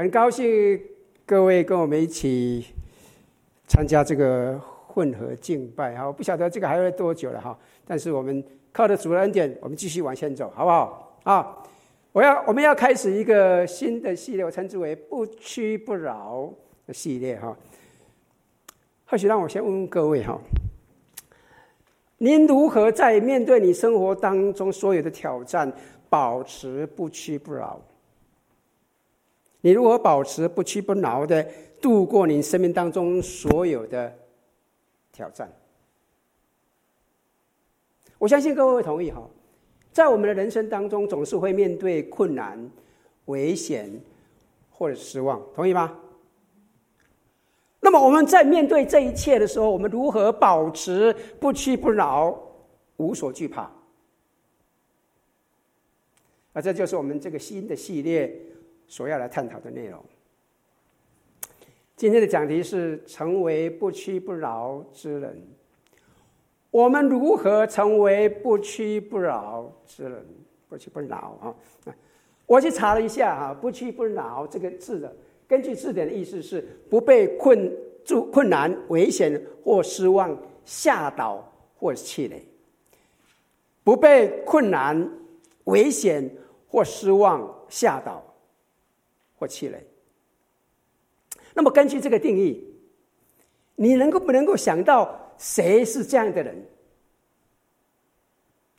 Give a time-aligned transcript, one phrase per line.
[0.00, 0.80] 很高兴
[1.26, 2.64] 各位跟我们一起
[3.66, 7.54] 参加这个混合敬拜哈，我不晓得这个还会多久了哈，
[7.86, 8.42] 但是我们
[8.72, 11.20] 靠着主的恩典，我们继续往前走，好不好？
[11.24, 11.54] 啊，
[12.12, 16.50] 我要我们要开始一个新的系列，我称之为“不屈不挠”
[16.88, 17.54] 的系列哈。
[19.04, 20.40] 或许让我先问问各位哈，
[22.16, 25.70] 您如何在面对你生活当中所有的挑战，
[26.08, 27.78] 保持不屈不挠？
[29.62, 31.46] 你如何保持不屈不挠的
[31.80, 34.16] 度过你生命当中所有的
[35.12, 35.52] 挑战？
[38.18, 39.22] 我相信各位会同意哈，
[39.92, 42.70] 在我们的人生当中，总是会面对困难、
[43.26, 43.90] 危险
[44.70, 45.98] 或者失望，同意吗？
[47.80, 52.38] 那么我们在面对这一切的时候，我们如何保持不屈不挠、
[52.98, 53.62] 无所惧怕？
[56.52, 58.38] 啊，这就是我们这个新的系列。
[58.90, 60.04] 所要来探讨的内容。
[61.94, 65.40] 今天的讲题是成为不屈不挠之人。
[66.72, 70.26] 我们如何成为不屈不挠之人？
[70.68, 71.94] 不屈不挠啊！
[72.46, 77.72] 我去查了一下啊，“不屈不挠”这个字的，根据字典的意思是不被困
[78.04, 82.44] 住、困难、危险或失望吓倒或气馁。
[83.84, 85.08] 不被困难、
[85.64, 86.28] 危险
[86.68, 88.24] 或失望吓倒。
[89.40, 89.84] 或气馁。
[91.54, 92.62] 那么根据这个定义，
[93.74, 96.64] 你能够不能够想到谁是这样的人？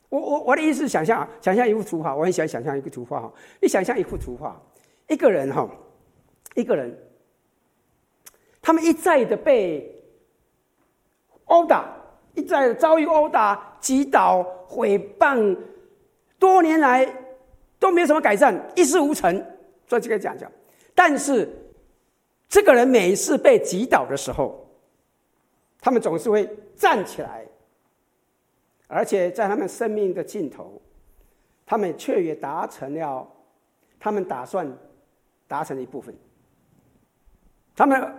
[0.09, 3.33] 我我我的意思是想象想象一幅图画，我很喜欢想象一个图画哈。
[3.59, 4.61] 你想象一幅图画，
[5.07, 5.69] 一个人哈，
[6.53, 6.95] 一个人，
[8.61, 9.93] 他们一再的被
[11.45, 11.93] 殴打，
[12.35, 15.57] 一再的遭遇殴打、击倒、毁谤，
[16.37, 17.11] 多年来
[17.79, 19.43] 都没有什么改善，一事无成。
[19.91, 20.49] 所以这个讲讲，
[20.95, 21.49] 但是
[22.47, 24.65] 这个人每一次被击倒的时候，
[25.81, 27.45] 他们总是会站起来，
[28.87, 30.81] 而且在他们生命的尽头，
[31.65, 33.29] 他们却也达成了
[33.99, 34.65] 他们打算
[35.45, 36.15] 达成的一部分，
[37.75, 38.15] 他们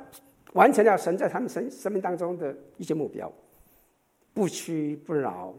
[0.52, 3.32] 完成了神在他们生生命当中的一些目标，
[4.34, 5.54] 不屈不挠，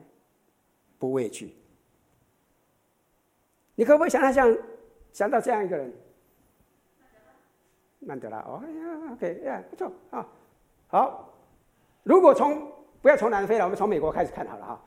[1.00, 1.56] 不畏惧。
[3.74, 4.58] 你可不可以想象像
[5.12, 5.92] 想到这样一个人？
[8.06, 10.26] 曼德拉，哦呀，OK 呀，不错啊，
[10.88, 11.30] 好。
[12.04, 12.70] 如果从
[13.02, 14.82] 不要从南非了，我们从美国开始看好了哈。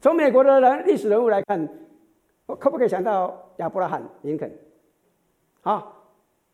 [0.00, 1.68] 从美国的人历史人物来看，
[2.46, 4.50] 我可不可以想到亚伯拉罕、林肯？
[5.62, 5.86] 啊，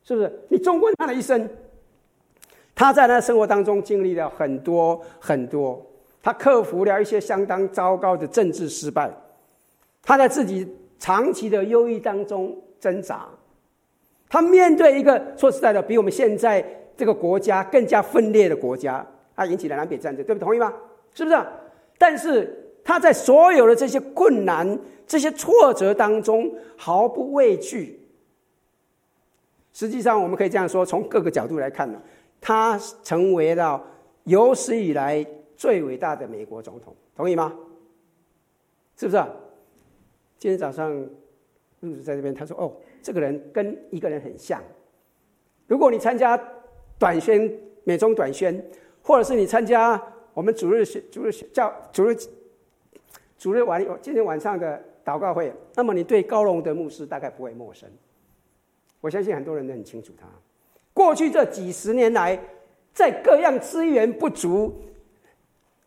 [0.05, 0.41] 是不是？
[0.51, 1.49] 你纵观他的一生，
[2.75, 5.85] 他在他生活当中经历了很多很多，
[6.23, 9.11] 他克服了一些相当糟糕的政治失败，
[10.03, 13.27] 他在自己长期的忧郁当中挣扎。
[14.33, 16.65] 他面对一个说实在的，比我们现在
[16.97, 19.07] 这个国家更加分裂的国家，
[19.37, 20.41] 他引起了南北战争，对不？
[20.41, 20.73] 同意吗？
[21.13, 21.39] 是不是？
[21.99, 28.01] 但是他在所有的这些困难、这些挫折当中毫不畏惧。
[29.75, 32.01] 实际上，我们可以这样说：从各个角度来看呢，
[32.41, 33.85] 他成为了
[34.25, 35.23] 有史以来
[35.59, 37.55] 最伟大的美国总统，同意吗？
[38.97, 39.23] 是不是？
[40.39, 40.91] 今天早上，
[41.81, 42.73] 露子在这边，他说：“哦。”
[43.03, 44.63] 这个人跟一个人很像。
[45.67, 46.39] 如果你参加
[46.99, 47.51] 短宣、
[47.85, 48.65] 美中短宣，
[49.03, 50.01] 或者是你参加
[50.35, 52.17] 我们主日学、主日学教、主日
[53.37, 57.91] 主日晚今天晚上的祷告会，那么你对高龙德牧师大概不会陌生。
[59.01, 60.27] 我相信很多人都很清楚他。
[60.95, 62.39] 过去这几十年来，
[62.93, 64.73] 在各样资源不足，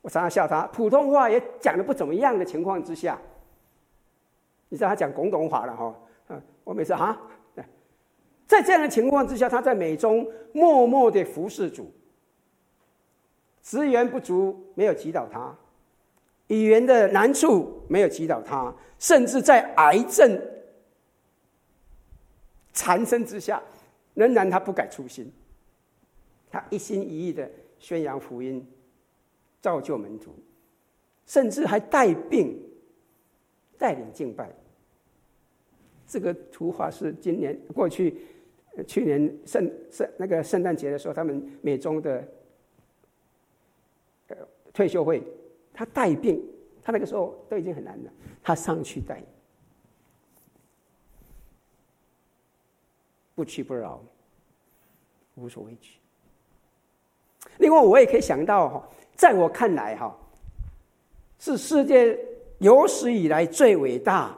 [0.01, 3.17] 我常常笑他，普通话也讲得不怎么样的情况之下，
[4.67, 5.95] 你知道他讲广东话了哈。
[6.65, 7.17] 我每次啊，
[8.45, 11.89] 在这样的情况之下，他在美中默默的服侍主，
[13.61, 15.55] 资源不足没有击倒他，
[16.47, 20.41] 语言的难处没有击倒他，甚至在癌症
[22.73, 23.61] 缠身之下，
[24.15, 25.31] 仍然他不改初心，
[26.51, 27.49] 他一心一意的
[27.79, 28.67] 宣扬福音，
[29.61, 30.35] 造就门徒，
[31.25, 32.59] 甚至还带病
[33.77, 34.51] 带领敬拜。
[36.15, 38.15] 这个图画是今年过去，
[38.87, 42.25] 去年圣圣那个圣诞节的时候，他们美中的
[44.29, 44.37] 呃
[44.73, 45.21] 退休会，
[45.73, 46.41] 他带病，
[46.81, 49.21] 他那个时候都已经很难了，他上去带，
[53.35, 54.01] 不屈不挠，
[55.35, 55.97] 无所畏惧。
[57.57, 60.17] 另外，我也可以想到哈，在我看来哈，
[61.39, 62.17] 是世界
[62.59, 64.33] 有史以来最伟大。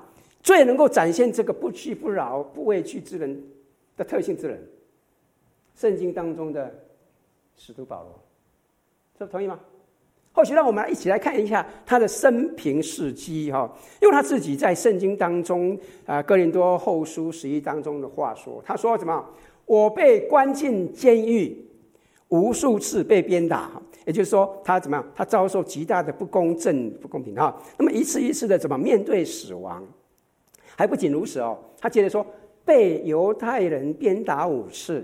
[0.48, 3.38] 最能够展现这个不屈不挠、不畏惧之人
[3.98, 4.58] 的特性之人，
[5.76, 6.74] 圣经当中的
[7.58, 8.18] 使徒保罗，
[9.20, 9.60] 这同意吗？
[10.32, 13.70] 或许让我们一起来看一下他的生平事迹哈，
[14.02, 19.22] 用他自己在圣经当中啊，哥林多后书十一当中的话说，他说什么？
[19.66, 21.62] 我被关进监狱，
[22.30, 23.70] 无数次被鞭打，
[24.06, 25.06] 也就是说，他怎么样？
[25.14, 27.62] 他遭受极大的不公正、不公平哈。
[27.78, 29.86] 那么一次一次的怎么面对死亡？
[30.78, 32.24] 还不仅如此哦，他接着说，
[32.64, 35.04] 被犹太人鞭打五次。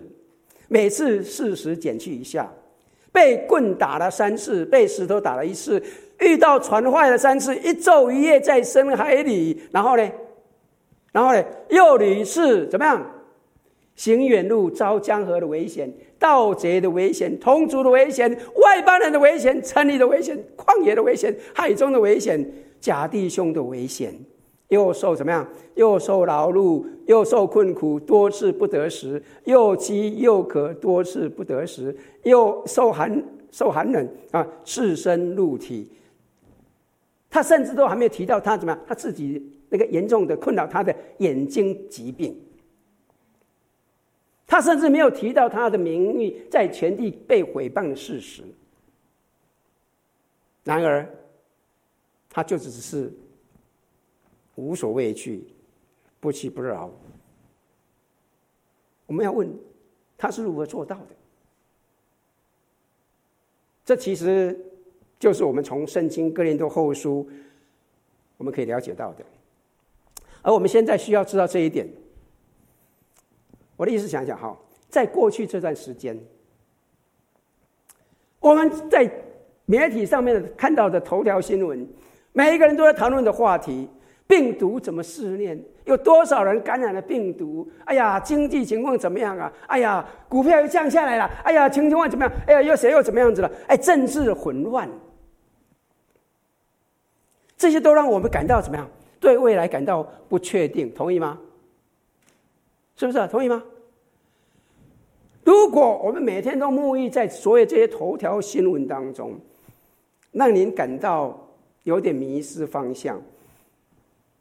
[0.67, 2.47] 每次四十减去一下，
[3.11, 5.81] 被棍打了三次，被石头打了一次，
[6.19, 10.11] 遇到船坏了三次，一昼一夜在深海里，然后呢，
[11.11, 13.03] 然后呢，又屡次怎么样？
[13.95, 22.43] 行远路遭江河的危险，盗贼的危险，同族的危险，外邦人的危险，城里的危险，旷野的危险，海中的危险，
[22.79, 24.13] 假弟兄的危险。
[24.73, 25.47] 又受怎么样？
[25.75, 35.89] 又受劳碌，又受困苦，多次不得食；又饥又渴，多次不得食；又受寒，受寒冷啊，赤身露体。
[37.29, 38.81] 他甚至都还没有提到他怎么样？
[38.87, 42.35] 他自己那个严重的困扰他的眼睛疾病。
[44.47, 48.43] 他甚至没有提到他的名誉在全地被毁谤的事实。
[50.63, 51.07] 然而，
[52.29, 53.13] 他就只是。
[54.55, 55.47] 无所畏惧，
[56.19, 56.89] 不屈不挠。
[59.05, 59.53] 我们要问，
[60.17, 61.07] 他是如何做到的？
[63.85, 64.57] 这其实
[65.19, 67.29] 就是我们从圣经哥林多后书
[68.38, 69.25] 我们可以了解到的。
[70.41, 71.88] 而我们现在需要知道这一点。
[73.75, 74.57] 我的意思想想哈，
[74.88, 76.17] 在过去这段时间，
[78.39, 79.11] 我们在
[79.65, 81.88] 媒体上面看到的头条新闻，
[82.31, 83.89] 每一个人都在谈论的话题。
[84.27, 85.57] 病毒怎么肆虐？
[85.85, 87.69] 有多少人感染了病毒？
[87.85, 89.51] 哎呀，经济情况怎么样啊？
[89.67, 91.29] 哎呀，股票又降下来了。
[91.43, 92.33] 哎呀，情况怎么样？
[92.47, 93.51] 哎呀，又谁又怎么样子了？
[93.67, 94.89] 哎，政治混乱，
[97.57, 98.89] 这些都让我们感到怎么样？
[99.19, 101.37] 对未来感到不确定，同意吗？
[102.95, 103.27] 是不是？
[103.27, 103.61] 同意吗？
[105.43, 109.33] 如果我们每天都沐浴在所有这些头条新闻当中，
[110.31, 111.37] 让您感到
[111.83, 113.21] 有点迷失方向。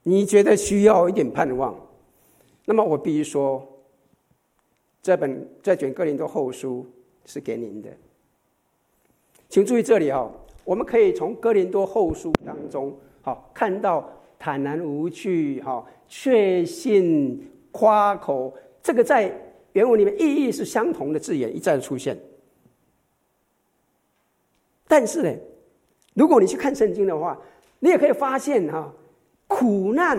[0.05, 1.75] 你觉得需要一点盼望，
[2.65, 3.65] 那么我必须说，
[5.01, 6.85] 这本这卷哥林多后书
[7.25, 7.89] 是给您的。
[9.49, 10.29] 请注意这里哈，
[10.65, 14.11] 我们可以从哥林多后书当中好看到
[14.41, 18.53] 坦然无惧、哈确信夸口，
[18.83, 19.33] 这个在
[19.73, 22.19] 原文里面意义是相同的字眼一再出现。
[24.89, 25.33] 但是呢，
[26.15, 27.39] 如果你去看圣经的话，
[27.79, 28.93] 你也可以发现哈。
[29.55, 30.19] 苦难，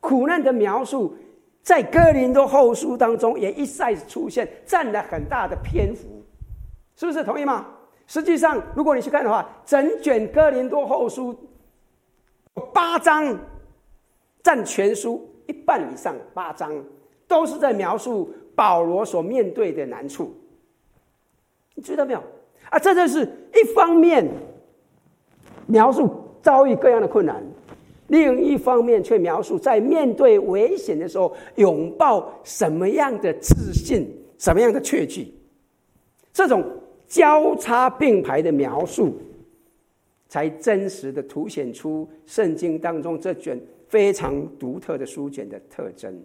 [0.00, 1.16] 苦难的描述
[1.62, 6.22] 在哥林多后书当中也一再出现，占了很大的篇幅，
[6.96, 7.22] 是不是？
[7.22, 7.66] 同意吗？
[8.06, 11.34] 实际上，如果你去看的话，整卷哥林多后书
[12.74, 13.38] 八章
[14.42, 16.72] 占全书一半以上，八章
[17.28, 20.34] 都是在描述保罗所面对的难处，
[21.74, 22.22] 你知道没有？
[22.68, 23.22] 啊，这就是
[23.54, 24.28] 一方面
[25.66, 26.12] 描述
[26.42, 27.42] 遭遇各样的困难。
[28.12, 34.06] 另一方面，却描述在面对危险的时候，拥抱什么样的自信，
[34.36, 35.32] 什么样的确据。
[36.30, 36.62] 这种
[37.06, 39.16] 交叉并排的描述，
[40.28, 43.58] 才真实的凸显出圣经当中这卷
[43.88, 46.22] 非常独特的书卷的特征。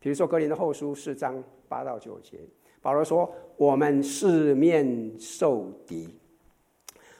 [0.00, 2.36] 比如说，格林的后书四章八到九节，
[2.82, 6.08] 保罗说：“我们四面受敌。”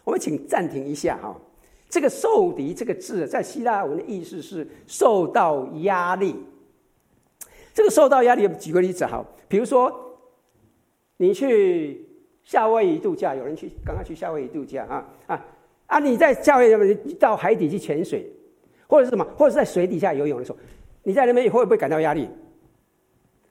[0.02, 1.40] 我们请暂停一下哈。
[1.88, 6.36] 这个“受敌”这个字，在希腊文的意思是受到压力。
[7.72, 10.18] 这个受到压力，举个例子哈，比如说
[11.18, 12.08] 你去
[12.42, 15.46] 夏威夷度假，有人去刚刚去夏威夷度假啊啊
[15.86, 15.98] 啊！
[15.98, 16.70] 你在夏威
[17.04, 18.30] 夷到海底去潜水，
[18.88, 20.58] 或者是什么，或者是在水底下游泳的时候，
[21.02, 22.28] 你在那边会不会感到压力？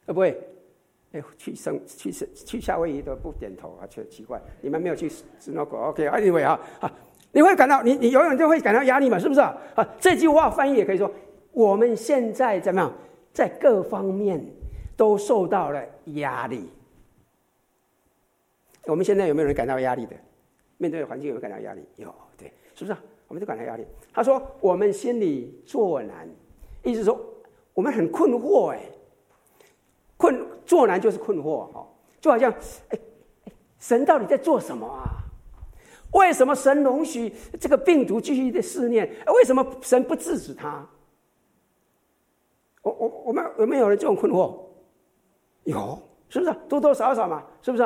[0.05, 0.37] 会不会？
[1.13, 6.91] 哎，去生去去夏威夷都不点头啊，奇奇怪，你们没有去 snorkel？OK，Anyway 啊啊。
[7.35, 9.19] 你会感到你你游泳就会感到压力嘛？
[9.19, 9.57] 是不是啊？
[9.75, 11.11] 啊，这句话翻译也可以说，
[11.51, 12.93] 我们现在怎么样，
[13.33, 14.41] 在各方面
[14.95, 16.69] 都受到了压力。
[18.85, 20.15] 我们现在有没有人感到压力的？
[20.77, 21.81] 面对的环境有没有感到压力？
[21.97, 23.03] 有，对，是不是啊？
[23.27, 23.85] 我们都感到压力。
[24.13, 26.29] 他说我们心里作难，
[26.83, 27.19] 意思说
[27.73, 28.79] 我们很困惑哎，
[30.15, 31.85] 困作难就是困惑哈，
[32.21, 32.49] 就好像
[32.89, 32.99] 哎
[33.43, 35.03] 哎，神到底在做什么啊？
[36.15, 39.03] 为什么神容许这个病毒继续的肆虐？
[39.27, 40.88] 为什么神不制止他？
[42.81, 44.57] 我我我们有没有人这种困惑？
[45.65, 46.53] 有，是不是？
[46.69, 47.86] 多多少少嘛，是不是？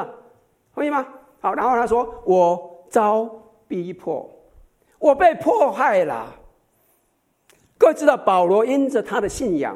[0.76, 1.06] 同意吗？
[1.40, 3.28] 好，然后他说：“我遭
[3.68, 4.30] 逼迫，
[5.00, 6.36] 我被迫害了。”
[7.80, 9.76] 各位知道，保罗因着他的信仰，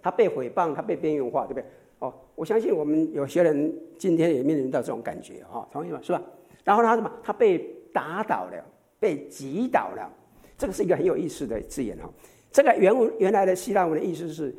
[0.00, 1.64] 他被诽谤，他被边缘化，对不对？
[1.98, 5.98] 哦，我相信我们有些人今天也面临到这种感觉啊，同意吗？
[6.02, 6.22] 是吧？
[6.64, 7.10] 然后他什么？
[7.22, 7.58] 他被
[7.92, 8.64] 打倒了，
[8.98, 10.10] 被击倒了。
[10.56, 12.08] 这个是一个很有意思的字眼哈。
[12.50, 14.54] 这个原文原来的希腊文的意思是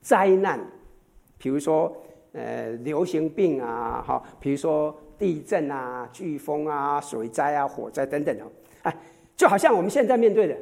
[0.00, 0.60] 灾难，
[1.38, 1.96] 比如说
[2.32, 8.50] 呃流行病啊，哈，比如说地震啊、飓风啊、水灾啊、火灾等等哦，
[8.82, 8.96] 哎，
[9.36, 10.56] 就好像我们现在面对的，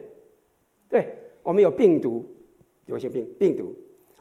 [0.88, 1.14] 对。
[1.40, 2.26] 我们有病毒，
[2.84, 3.74] 流行病病毒，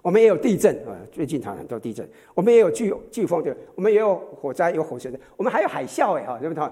[0.07, 2.09] 我们也有地震啊，最近常常都地震。
[2.33, 6.63] 我们也有飓飓风，对，我们也有火灾，有火山的，我们还有海啸，哎哈，对不对？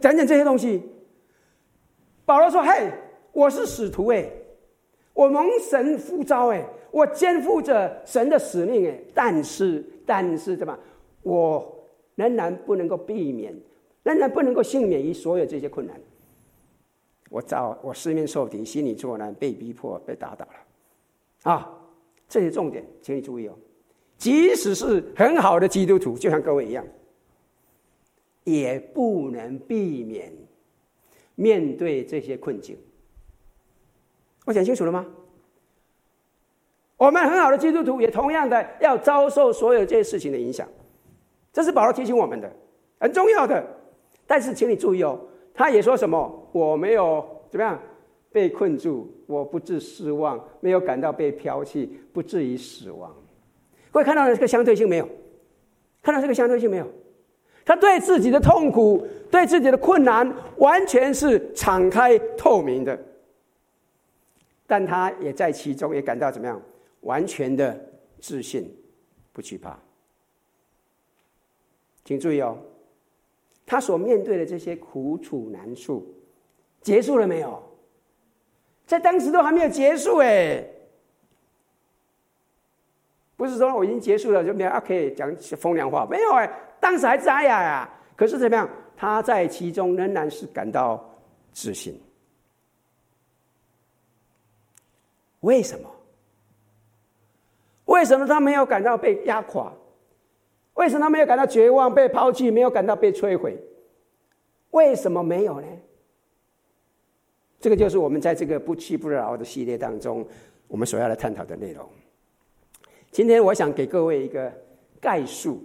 [0.00, 0.82] 等等这些东西，
[2.24, 2.90] 保罗说：“嘿，
[3.32, 4.26] 我是使徒，哎，
[5.12, 10.78] 我蒙神呼召，哎，我肩负着神的使命，哎，但是，但是，对吧？
[11.22, 11.84] 我
[12.14, 13.54] 仍然不能够避免，
[14.04, 16.00] 仍然不能够幸免于所有这些困难。”
[17.28, 21.76] 我遭我四面受敌，心里作难，被逼迫，被打倒了，啊！
[22.30, 23.54] 这些重点，请你注意哦。
[24.16, 26.86] 即使是很好的基督徒，就像各位一样，
[28.44, 30.32] 也不能避免
[31.34, 32.78] 面对这些困境。
[34.46, 35.04] 我讲清楚了吗？
[36.96, 40.68] 我们很好的基督徒，也同样的要遭受所有这些事情的影响。
[41.52, 42.52] 这是保罗提醒我们的，
[43.00, 43.66] 很重要的。
[44.26, 45.18] 但是，请你注意哦。
[45.52, 46.48] 他也说什么？
[46.52, 47.80] 我没有怎么样
[48.30, 53.14] 被困住，我不致失望，没有感到被抛弃，不至于死亡。
[53.92, 55.08] 各位看到了这个相对性没有？
[56.02, 56.86] 看到这个相对性没有？
[57.64, 62.98] 他对自己的痛苦、对自己的困难，完全是敞开透明的，
[64.66, 66.60] 但他也在其中也感到怎么样？
[67.02, 67.78] 完全的
[68.18, 68.68] 自信，
[69.32, 69.78] 不惧怕。
[72.04, 72.58] 请注意哦。
[73.64, 76.12] 他所面对的这些苦楚难处，
[76.80, 77.62] 结束了没有？
[78.90, 80.64] 在当时都还没有结束哎，
[83.36, 87.88] 不是说我已经结束了就没有啊可以讲风凉话，没有哎，当时还在呀呀。
[88.16, 88.68] 可是怎么样？
[88.96, 91.08] 他在其中仍然是感到
[91.52, 92.02] 自信。
[95.38, 95.88] 为什么？
[97.84, 99.72] 为什么他没有感到被压垮？
[100.74, 103.56] 为什么他没有感到绝望、被抛弃，没有感到被摧毁？
[104.72, 105.66] 为什么没有呢？
[107.60, 110.26] 这个就是我们在这个不屈不挠的系列当中，
[110.66, 111.86] 我们所要来探讨的内容。
[113.10, 114.52] 今天我想给各位一个
[115.00, 115.62] 概述。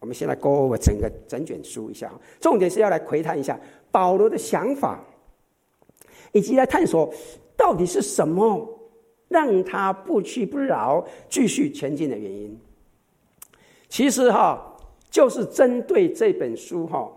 [0.00, 2.08] 我们先来 go over 整个整卷书一下，
[2.40, 3.58] 重点是要来窥探一下
[3.90, 5.04] 保罗的想法，
[6.30, 7.12] 以及来探索
[7.56, 8.64] 到底是什么
[9.26, 12.56] 让他不屈不挠、继续前进的原因。
[13.88, 14.76] 其实哈，
[15.10, 17.10] 就是针对这本书哈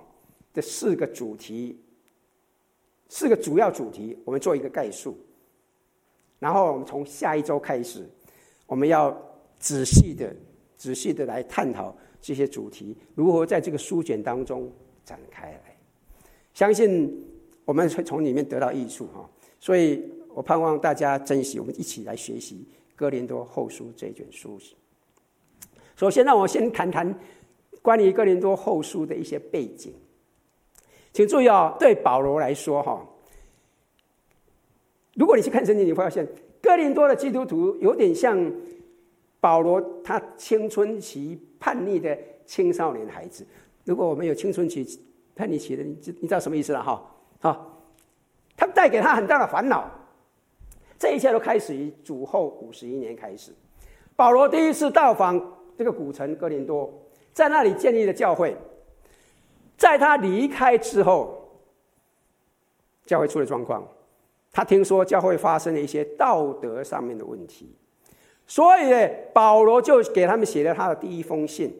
[0.51, 1.79] 的四个主题，
[3.13, 5.17] 四个主要主题，我们做一个概述。
[6.39, 8.09] 然后我们从下一周开始，
[8.65, 9.15] 我们要
[9.59, 10.33] 仔细的、
[10.77, 14.71] 仔细的来探讨这些主题如何在这个书卷当中
[15.03, 15.77] 展开来。
[16.53, 17.21] 相信
[17.65, 22.65] 我们会从里面得到益处哈，所以我盼望大家珍惜，我们一起来学习
[22.95, 24.57] 《哥林多后书》这卷书。
[25.97, 27.13] 首先，让我先谈谈
[27.81, 29.93] 关于哥林多后书的一些背景。
[31.13, 33.05] 请注意哦，对保罗来说，哈，
[35.15, 36.27] 如果你去看圣经，你会发现
[36.61, 38.51] 哥林多的基督徒有点像
[39.39, 43.45] 保罗他青春期叛逆的青少年孩子。
[43.83, 44.85] 如果我们有青春期
[45.35, 47.03] 叛逆期的，你知你知道什么意思了哈？
[47.39, 47.83] 好，
[48.55, 49.89] 他带给他很大的烦恼。
[50.97, 53.51] 这一切都开始于主后五十一年开始，
[54.15, 55.57] 保罗第一次到访。
[55.77, 56.93] 这个古城哥林多，
[57.33, 58.55] 在那里建立了教会。
[59.81, 61.59] 在他离开之后，
[63.03, 63.83] 教会出了状况。
[64.51, 67.75] 他听说教会发生了一些道德上面的问题，
[68.45, 71.75] 所以，保罗就给他们写了他的第一封信。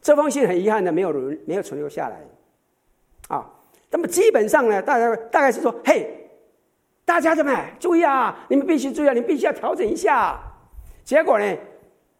[0.00, 2.24] 这封信很遗憾的没有人没有存留下来。
[3.26, 3.50] 啊，
[3.90, 6.30] 那么基本上呢，大家大概是说：“嘿，
[7.04, 8.46] 大家怎么注意啊？
[8.48, 9.12] 你们必须注意啊！
[9.12, 10.38] 你们必须要调整一下。”
[11.04, 11.56] 结果呢？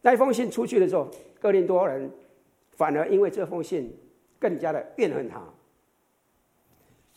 [0.02, 1.08] 那封信出去的时候，
[1.40, 2.10] 哥林多人
[2.76, 3.96] 反而因为这封信
[4.38, 5.42] 更加的怨恨他。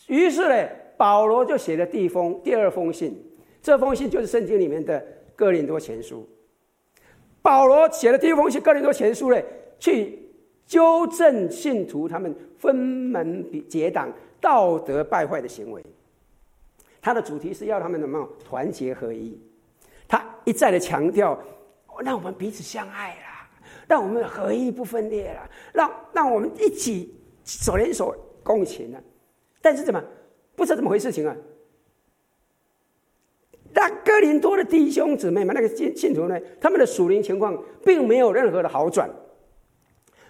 [0.08, 3.16] 于是呢，保罗就写了第一封、第二封信。
[3.62, 6.28] 这封信就是圣经里面的哥林多前书。
[7.42, 9.42] 保罗写了第一封信《哥林多前书》呢，
[9.80, 10.20] 去
[10.66, 15.84] 纠正信徒他们分门别结党、道德败坏的行为。
[17.02, 19.40] 他的主题是要他们怎么样团结合一。
[20.08, 21.40] 他一再的强调。
[22.04, 23.31] 让我们彼此相爱啦，
[23.92, 29.04] 让我们合一不分裂了，让让我们一起手连手共情了。
[29.62, 30.02] 但是怎么
[30.56, 31.36] 不知道怎么回事情啊？
[33.74, 39.10] 那哥林多的弟兄姊妹们，那个信信徒呢，他们的属灵情况并没有任何的好转，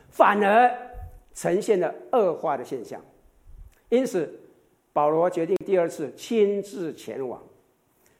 [0.09, 0.75] 反而
[1.35, 2.99] 呈现了恶化的现象。
[3.89, 4.27] 因此，
[4.91, 7.39] 保罗决定第二次亲自前往，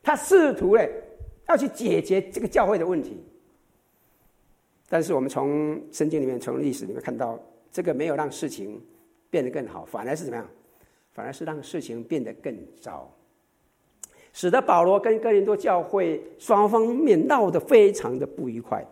[0.03, 0.87] 他试图呢
[1.47, 3.25] 要去解决这个教会的问题。
[4.91, 7.39] 但是我们从圣经里面、从历史里面看到，
[7.71, 8.77] 这个没有让事情
[9.29, 10.45] 变得更好，反而是怎么样？
[11.13, 13.09] 反而是让事情变得更糟，
[14.33, 18.85] 使得保罗跟哥林多教会双方面闹得非常的不愉快。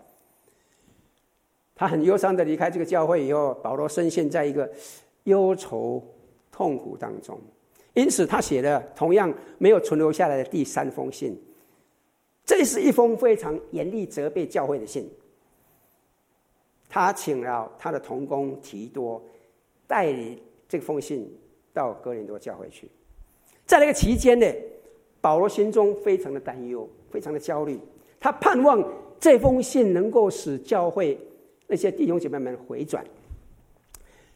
[1.75, 4.69] 他很忧伤的离开这个教会以后，保罗深陷在一个
[5.25, 6.01] 忧愁
[6.49, 7.37] 痛苦当中，
[7.93, 11.37] 因此他写了同样没有存留下来的第三封信。
[12.45, 15.09] 这是一封非常严厉责备教会的信。
[16.89, 19.23] 他请了他的同工提多，
[19.85, 21.31] 带领这封信
[21.71, 22.89] 到哥林多教会去。
[23.67, 24.47] 在那个期间呢，
[25.21, 27.79] 保罗心中非常的担忧，非常的焦虑。
[28.19, 28.83] 他盼望
[29.19, 31.17] 这封信能够使教会
[31.67, 33.05] 那些弟兄姐妹们回转。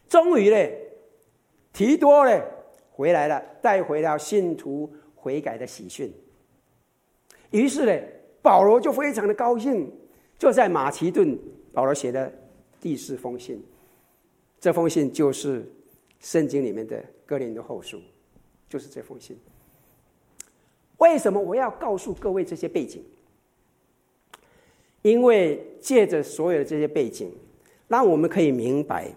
[0.08, 0.70] 终于呢，
[1.72, 2.40] 提多呢
[2.92, 6.12] 回来了，带回了信徒悔改的喜讯。
[7.50, 8.06] 于是呢，
[8.40, 9.92] 保罗就非常的高兴，
[10.38, 11.36] 就在马其顿，
[11.72, 12.32] 保罗写的。
[12.84, 13.64] 第四封信，
[14.60, 15.66] 这封信就是
[16.20, 17.98] 圣经里面的哥林多后书，
[18.68, 19.34] 就是这封信。
[20.98, 23.02] 为什么我要告诉各位这些背景？
[25.00, 27.32] 因为借着所有的这些背景，
[27.88, 29.10] 让我们可以明白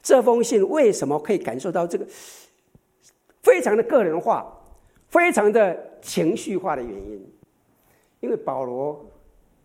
[0.00, 2.06] 这封信为什么可以感受到这个
[3.42, 4.56] 非常的个人化、
[5.08, 7.26] 非常的情绪化的原因。
[8.20, 9.04] 因为保罗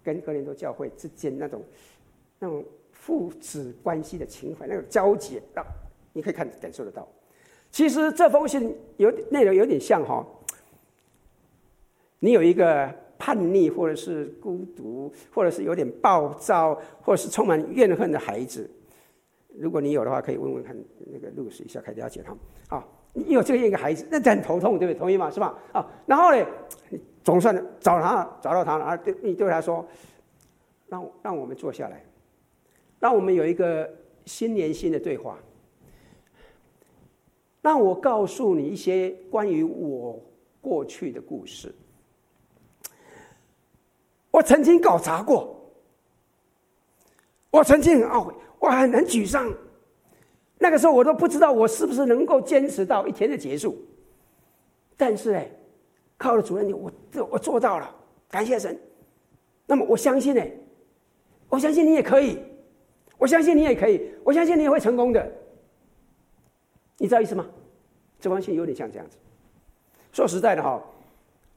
[0.03, 1.63] 跟哥林多教会之间那种
[2.39, 2.65] 那种。
[3.01, 5.65] 父子关系的情怀，那种交集，让，
[6.13, 7.07] 你可以看感受得到。
[7.71, 10.23] 其实这封信有内容有点像哈，
[12.19, 18.69] 你有一个叛逆，或者是孤独，或者是有点暴躁，或者是充满怨恨的孩子。
[19.57, 20.77] 如果你有的话，可以问问看
[21.11, 22.75] 那个露丝一下，可以了解他。
[22.75, 24.99] 啊，你有这样一个孩子，那很头痛，对不对？
[24.99, 25.31] 同意吗？
[25.31, 25.57] 是吧？
[25.71, 26.45] 啊，然后呢，
[27.23, 29.83] 总算找他，找到他了，啊，对，你对他说，
[30.87, 32.05] 让让我们坐下来。
[33.01, 33.91] 让我们有一个
[34.25, 35.37] 心连心的对话。
[37.61, 40.19] 让我告诉你一些关于我
[40.61, 41.73] 过去的故事。
[44.31, 45.59] 我曾经搞砸过，
[47.51, 49.51] 我曾经很懊悔，我很很沮丧。
[50.57, 53.77] 那个时候我都不知道我是不是能够坚持到一天的结束。
[54.95, 55.51] 但是哎，
[56.17, 56.91] 靠了主任你，我
[57.31, 57.95] 我做到了，
[58.29, 58.79] 感谢神。
[59.65, 60.43] 那么我相信呢，
[61.49, 62.39] 我相信你也可以。
[63.21, 65.31] 我相信你也可以，我相信你也会成功的。
[66.97, 67.47] 你知道意思吗？
[68.19, 69.15] 这封信有点像这样子。
[70.11, 70.83] 说实在的哈，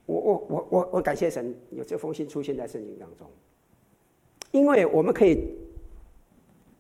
[0.05, 3.27] 我我我我我感谢神有这封信出现在圣经当中，
[4.51, 5.57] 因为我们可以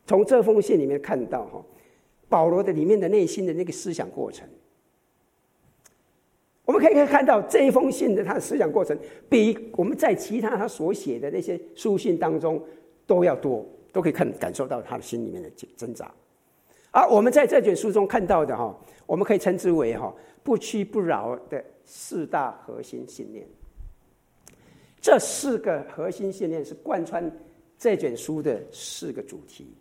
[0.06, 1.64] 从这封信里面看到哈，
[2.28, 4.46] 保罗的里面的内心的那个思想过程。
[6.66, 8.98] 我们可以可以看到这一封信的他的思想过程，
[9.30, 12.62] 比我们在其他他所写的那些书信当中
[13.06, 13.66] 都要多。
[13.94, 16.12] 都可以看感受到他的心里面的挣扎，
[16.90, 18.76] 而我们在这卷书中看到的哈，
[19.06, 23.46] 我们可以称之为哈不屈不挠的四大核心信念。
[25.00, 27.30] 这四个核心信念是贯穿
[27.78, 29.72] 这卷书的四个主题。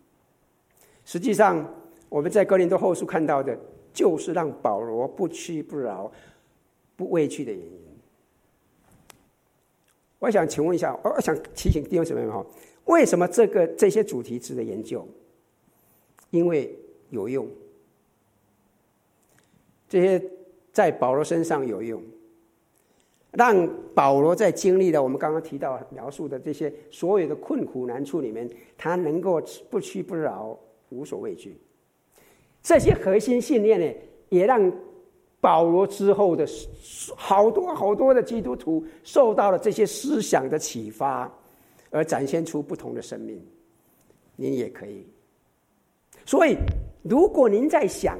[1.04, 1.68] 实际上，
[2.08, 3.58] 我们在哥林多后书看到的，
[3.92, 6.08] 就是让保罗不屈不挠、
[6.94, 7.80] 不畏惧的原因。
[10.20, 12.46] 我想请问一下，我想提醒弟兄姊妹们哈。
[12.84, 15.06] 为什么这个这些主题值得研究？
[16.30, 16.76] 因为
[17.10, 17.48] 有用，
[19.88, 20.22] 这些
[20.72, 22.02] 在保罗身上有用，
[23.30, 31.56] 让保罗在经历了我们刚刚提到描述的这些所有的困苦难处里面，他能够不屈不挠，无所畏惧。
[32.62, 33.94] 这些核心信念呢，
[34.28, 34.72] 也让
[35.40, 36.44] 保罗之后的
[37.14, 41.32] 好多好多的基督徒受到了这些思想的启发。
[41.94, 43.40] 而展现出不同的生命，
[44.34, 45.06] 您也可以。
[46.26, 46.56] 所以，
[47.04, 48.18] 如果您在想，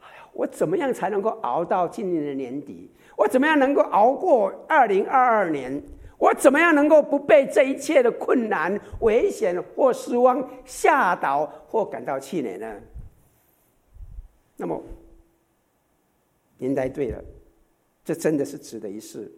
[0.00, 2.90] 哎呀，我怎么样才能够熬到今年的年底？
[3.16, 5.80] 我怎么样能够熬过二零二二年？
[6.18, 12.80] 我怎么样能够不被这一切的困难、危险或失望吓倒或感到气馁呢？
[14.56, 14.82] 那么，
[16.58, 17.22] 您答对了，
[18.04, 19.30] 这真的是值得一试，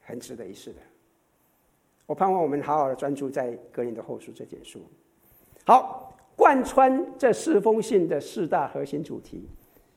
[0.00, 0.78] 很值得一试的。
[2.06, 4.80] 我盼望我们好好的专注在格林的后书这件书。
[5.64, 9.48] 好，贯穿这四封信的四大核心主题，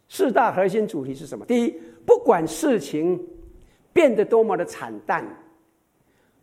[0.08, 1.46] 四大核心主题是什么？
[1.46, 3.24] 第一，不管事情
[3.94, 5.24] 变得多么的惨淡，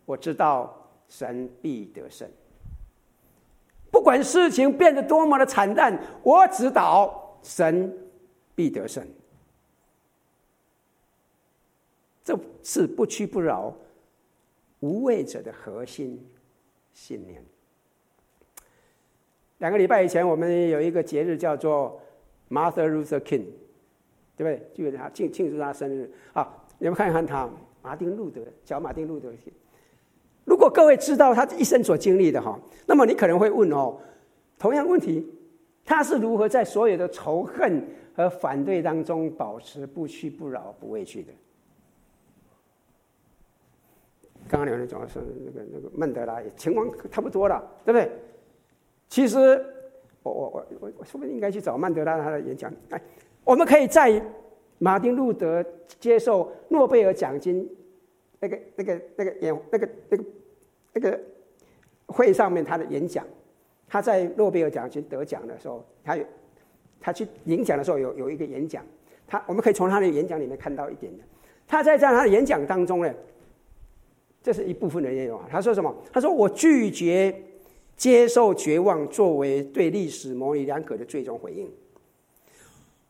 [0.05, 2.27] 我知道神必得胜。
[3.91, 7.91] 不管事情变得多么的惨淡，我知道神
[8.55, 9.05] 必得胜。
[12.23, 13.73] 这是不屈不挠、
[14.79, 16.23] 无畏者的核心
[16.93, 17.43] 信念。
[19.59, 21.99] 两个礼拜以前，我们有一个节日叫做
[22.49, 23.45] Martin Luther King，
[24.35, 24.61] 对不对？
[24.73, 26.11] 就是他庆庆祝他生日。
[26.31, 27.49] 好，你们看一看他，
[27.81, 29.33] 马丁路德，小马丁路德。
[30.45, 33.99] 如果各位知道他一生所经历的哈，那么你可能会问哦，
[34.59, 35.27] 同样问题，
[35.83, 37.83] 他是如何在所有的仇恨
[38.15, 41.33] 和反对当中保持不屈不挠、不畏惧的？
[44.47, 48.09] 刚刚有人讲的是那个那个曼德拉，情况差不多了，对不对？
[49.09, 49.37] 其实，
[50.23, 52.71] 我我我我我说不定应该去找曼德拉他的演讲。
[52.89, 53.01] 哎，
[53.43, 54.21] 我们可以在
[54.79, 55.63] 马丁路德
[55.99, 57.69] 接受诺贝尔奖金
[58.39, 60.23] 那个那个那个演那个那个
[60.93, 61.19] 那个
[62.07, 63.25] 会上面他的演讲，
[63.87, 66.25] 他在诺贝尔奖金得奖的时候，他有
[66.99, 68.83] 他去演讲的时候有有一个演讲，
[69.27, 71.23] 他我们可以从他的演讲里面看到一点的。
[71.65, 73.13] 他在在他的演讲当中呢，
[74.47, 75.47] 这是一部分的内容啊。
[75.51, 75.93] 他说什么？
[76.13, 77.43] 他说我拒绝。
[77.97, 81.67] 接受绝望作为对历史模棱两可的最终回应。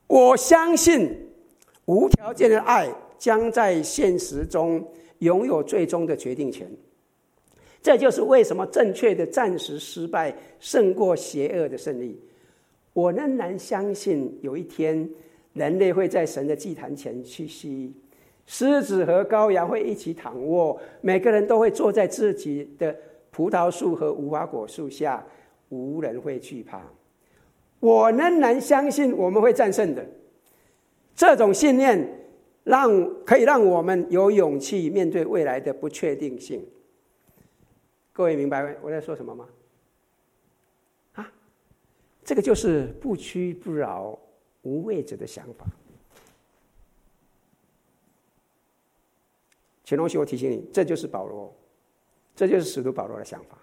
[0.07, 1.13] 我相信
[1.87, 4.81] 无条件的爱将在现实中
[5.19, 6.65] 拥有最终的决定权。
[7.81, 12.17] 这就是为什么正确的暂时失败胜过邪恶的胜利。
[12.93, 15.09] 我仍然相信有一天
[15.51, 17.91] 人类会在神的祭坛前屈膝，
[18.47, 22.95] 狮子和羔羊会一起躺卧，每个人都会坐在自己的。
[23.29, 25.23] 葡萄树和无花果树下，
[25.69, 26.81] 无人会惧怕。
[27.79, 30.03] 我仍然相信我们会战胜的。
[31.13, 32.19] 这种信念
[32.63, 36.65] 让可以让我们有勇气面对未来的不确定性。
[38.11, 39.47] 各位明白我在说什么吗？
[41.13, 41.31] 啊，
[42.23, 44.17] 这个就是不屈不挠、
[44.63, 45.67] 无畏者的想法。
[49.87, 51.49] 请容许我提醒你，这就是保罗。
[52.35, 53.57] 这就是使徒保罗的想法。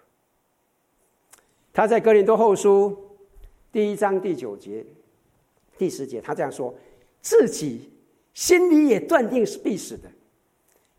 [1.71, 2.97] 他在哥林多后书
[3.71, 4.83] 第一章第九节、
[5.77, 6.73] 第十节，他这样说
[7.21, 7.91] ：“自己
[8.33, 10.09] 心里也断定是必死的，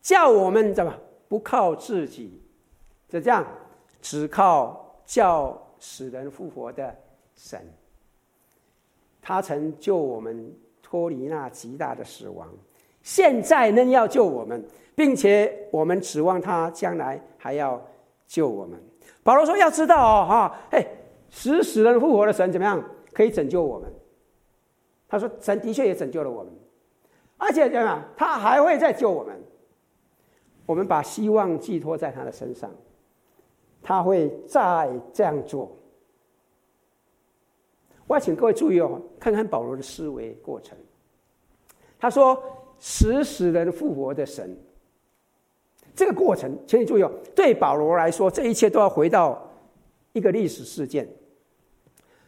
[0.00, 2.40] 叫我们怎么不靠自己，
[3.08, 3.44] 就这样，
[4.00, 6.96] 只靠叫死人复活的
[7.34, 7.60] 神。
[9.20, 12.48] 他曾救我们脱离那极大的死亡，
[13.02, 14.64] 现在仍要救我们。”
[14.96, 17.80] 并且我们指望他将来还要
[18.26, 18.82] 救我们。
[19.22, 20.84] 保罗说：“要知道哦，哈，嘿，
[21.30, 22.82] 使死人复活的神怎么样
[23.12, 23.92] 可以拯救我们？”
[25.06, 26.52] 他说：“神的确也拯救了我们，
[27.36, 29.36] 而且怎么样，他还会再救我们。
[30.64, 32.70] 我们把希望寄托在他的身上，
[33.82, 35.76] 他会再这样做。”
[38.08, 40.78] 我要请各位注意哦，看看保罗的思维过程。
[41.98, 42.40] 他说
[42.78, 44.56] ：“使死人复活的神。”
[45.96, 47.10] 这个过程，请你注意哦。
[47.34, 49.50] 对保罗来说，这一切都要回到
[50.12, 51.08] 一个历史事件。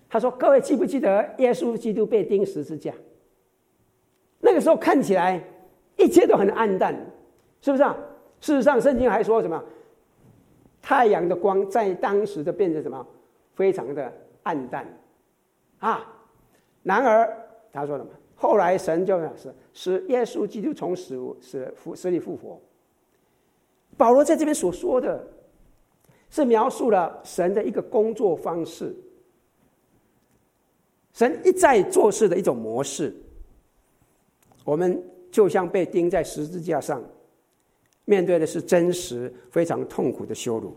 [0.08, 2.94] 他说：“各位记不记得耶稣基督被钉十字架？
[4.40, 5.44] 那个时候看起来
[5.96, 6.94] 一切都很暗淡，
[7.60, 7.94] 是不是啊？
[8.40, 9.62] 事实上，圣经还说什么？
[10.80, 13.06] 太阳的光在当时的变成什么？
[13.54, 14.10] 非常的
[14.44, 14.86] 暗淡
[15.80, 16.10] 啊。
[16.82, 17.30] 然而
[17.70, 18.10] 他说什么？
[18.34, 22.58] 后来神就是使耶稣基督从死死死里复活。”
[23.98, 25.26] 保罗在这边所说的，
[26.30, 28.94] 是描述了神的一个工作方式，
[31.12, 33.14] 神一再做事的一种模式。
[34.64, 37.02] 我们就像被钉在十字架上，
[38.04, 40.76] 面对的是真实、非常痛苦的羞辱。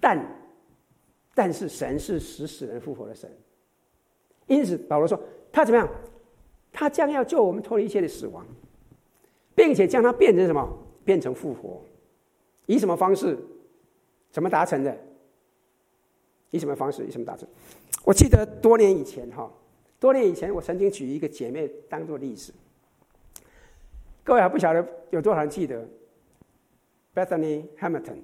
[0.00, 0.24] 但，
[1.34, 3.30] 但是神是使死人复活的神，
[4.46, 5.20] 因此保罗说，
[5.52, 5.88] 他怎么样？
[6.72, 8.46] 他将要救我们脱离一切的死亡，
[9.54, 10.66] 并且将它变成什么？
[11.04, 11.82] 变成复活，
[12.66, 13.38] 以什么方式？
[14.30, 14.98] 怎么达成的？
[16.50, 17.06] 以什么方式？
[17.06, 17.48] 以什么达成？
[18.04, 19.50] 我记得多年以前，哈，
[20.00, 22.52] 多年以前，我曾经举一个姐妹当做例子。
[24.24, 25.86] 各位还不晓得有多少人记得
[27.14, 28.18] Bethany Hamilton？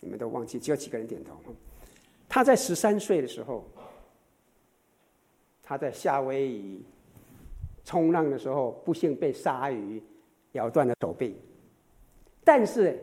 [0.00, 1.34] 你们都忘记，只有几个人点头。
[2.28, 3.64] 她在十三岁的时候，
[5.62, 6.82] 她在夏威夷
[7.84, 10.02] 冲浪的时候，不幸被鲨鱼
[10.58, 11.36] 咬断了手臂，
[12.42, 12.98] 但是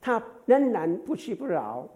[0.00, 1.86] 他仍然不屈不挠，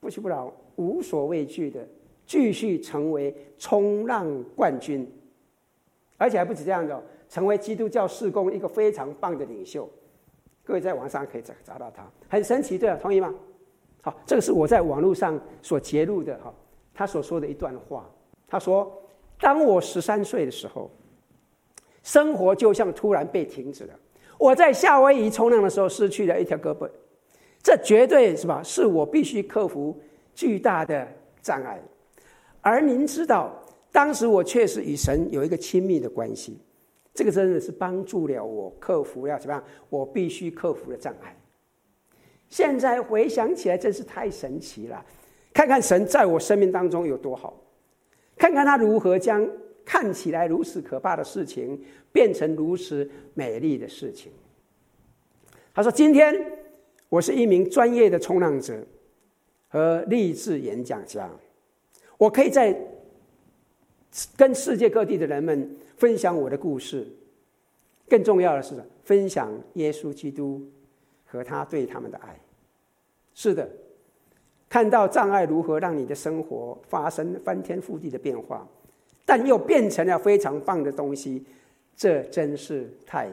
[0.00, 1.86] 不屈不挠，无所畏惧的
[2.26, 5.10] 继续成为冲浪冠军，
[6.18, 9.88] 而且还不止这样的，成为基督教事工一个非常棒的领袖。
[10.62, 12.98] 各位在网上可以找找到他，很神奇，对吧？
[13.00, 13.34] 同意吗？
[14.02, 16.52] 好，这个是我在网络上所揭露的哈，
[16.92, 18.08] 他所说的一段话。
[18.46, 18.92] 他说
[19.40, 20.90] ：“当我十三岁的时候，
[22.04, 23.94] 生活就像突然被停止了。
[24.38, 26.88] 我在夏威夷冲浪的时候失去了一条胳膊，
[27.62, 28.62] 这绝对是吧？
[28.62, 29.98] 是我必须克服
[30.34, 31.08] 巨大的
[31.42, 31.80] 障碍。
[32.60, 33.52] 而您知道，
[33.90, 36.58] 当时我确实与神有一个亲密的关系，
[37.14, 39.64] 这个真的是帮助了我克服了怎么样？
[39.88, 41.34] 我必须克服的障碍。”
[42.50, 45.04] 现在回想起来，真是太神奇了。
[45.52, 47.54] 看看神在我生命当中有多好，
[48.36, 49.48] 看看他如何将
[49.84, 51.80] 看起来如此可怕的事情
[52.12, 54.32] 变成如此美丽的事情。
[55.74, 56.34] 他说：“今天
[57.08, 58.84] 我是一名专业的冲浪者
[59.68, 61.28] 和励志演讲家，
[62.16, 62.76] 我可以在
[64.36, 67.06] 跟世界各地的人们分享我的故事。
[68.08, 70.62] 更重要的是，分享耶稣基督
[71.26, 72.38] 和他对他们的爱。”
[73.34, 73.68] 是的，
[74.68, 78.64] 看到障碍如何让你的生活发生翻天覆地的变化，
[79.24, 81.44] 但又变成了非常棒的东西，
[81.96, 83.28] 这真是太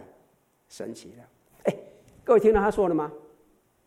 [0.70, 1.24] 神奇了。
[1.66, 1.76] 哎，
[2.24, 3.12] 各位听到他说了吗？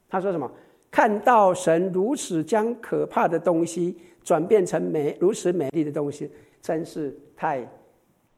[0.08, 0.50] 他说什么？
[0.90, 7.66] 看到神如此将可怕的东西转变成美，如此美丽的东西，真是太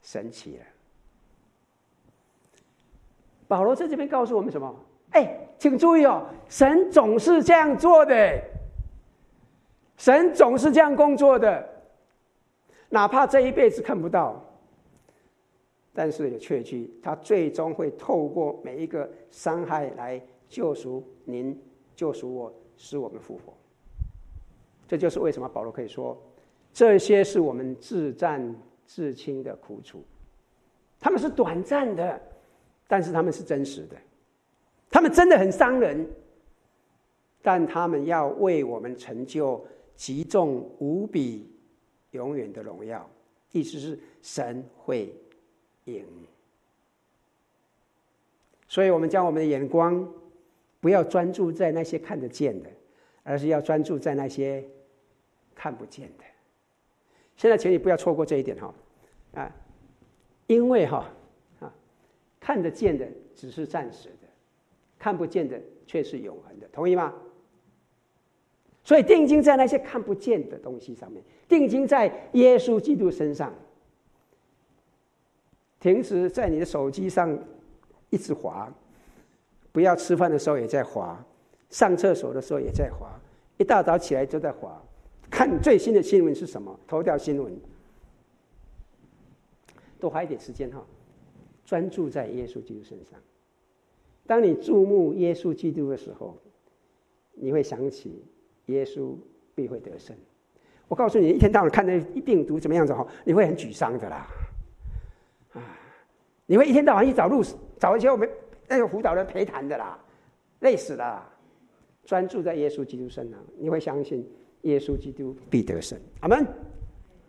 [0.02, 0.64] 神奇了。
[3.48, 4.74] 保罗在这边告诉我们什么？
[5.10, 5.42] 哎。
[5.58, 8.42] 请注意哦，神总是这样做的，
[9.96, 11.66] 神总是这样工作的，
[12.88, 14.42] 哪怕这一辈子看不到，
[15.92, 21.58] 但是也确据他最终会透过每一个伤害来救赎您、
[21.94, 23.52] 救赎我，使我们复活。
[24.86, 26.16] 这就是为什么保罗可以说，
[26.72, 28.54] 这些是我们自战
[28.86, 30.00] 自清的苦楚，
[31.00, 32.20] 他们是短暂的，
[32.86, 33.96] 但是他们是真实的。
[34.88, 36.08] 他们真的很伤人，
[37.42, 41.50] 但他们要为我们成就极重无比、
[42.16, 43.08] 永远的荣耀。
[43.52, 45.14] 意思是神会
[45.84, 46.04] 赢，
[48.68, 50.12] 所以我们将我们的眼光
[50.80, 52.68] 不要专注在那些看得见的，
[53.22, 54.62] 而是要专注在那些
[55.54, 56.24] 看不见的。
[57.36, 58.74] 现在，请你不要错过这一点哈，
[59.34, 59.50] 啊，
[60.48, 61.08] 因为哈
[61.60, 61.72] 啊，
[62.40, 64.26] 看得见的只是暂时的。
[64.98, 67.14] 看不见的却是永恒的，同意吗？
[68.82, 73.54] 所以定睛在那些看不见的东西上面，定睛在耶稣基督身上，
[75.78, 77.38] 停止在你的手机上
[78.10, 78.72] 一直滑，
[79.72, 81.24] 不要吃饭的时候也在滑，
[81.70, 83.18] 上厕所的时候也在滑，
[83.58, 84.82] 一大早起来就在滑，
[85.30, 86.78] 看最新的新闻是什么？
[86.86, 87.56] 头条新闻，
[90.00, 90.84] 多花一点时间哈，
[91.64, 93.20] 专注在耶稣基督身上。
[94.26, 96.36] 当你注目耶稣基督的时候，
[97.34, 98.24] 你会想起
[98.66, 99.14] 耶稣
[99.54, 100.16] 必会得胜。
[100.88, 104.26] 我告诉你，一天到晚看那病毒怎么样子哈，你会很沮丧的啦。
[105.52, 105.60] 啊，
[106.46, 107.42] 你会一天到晚去找路，
[107.78, 108.28] 找一些我们
[108.68, 109.98] 那个辅导人陪谈的啦，
[110.60, 111.26] 累死了。
[112.04, 114.24] 专注在耶稣基督身上，你会相信
[114.62, 115.98] 耶稣基督必得胜。
[116.20, 116.46] 阿门。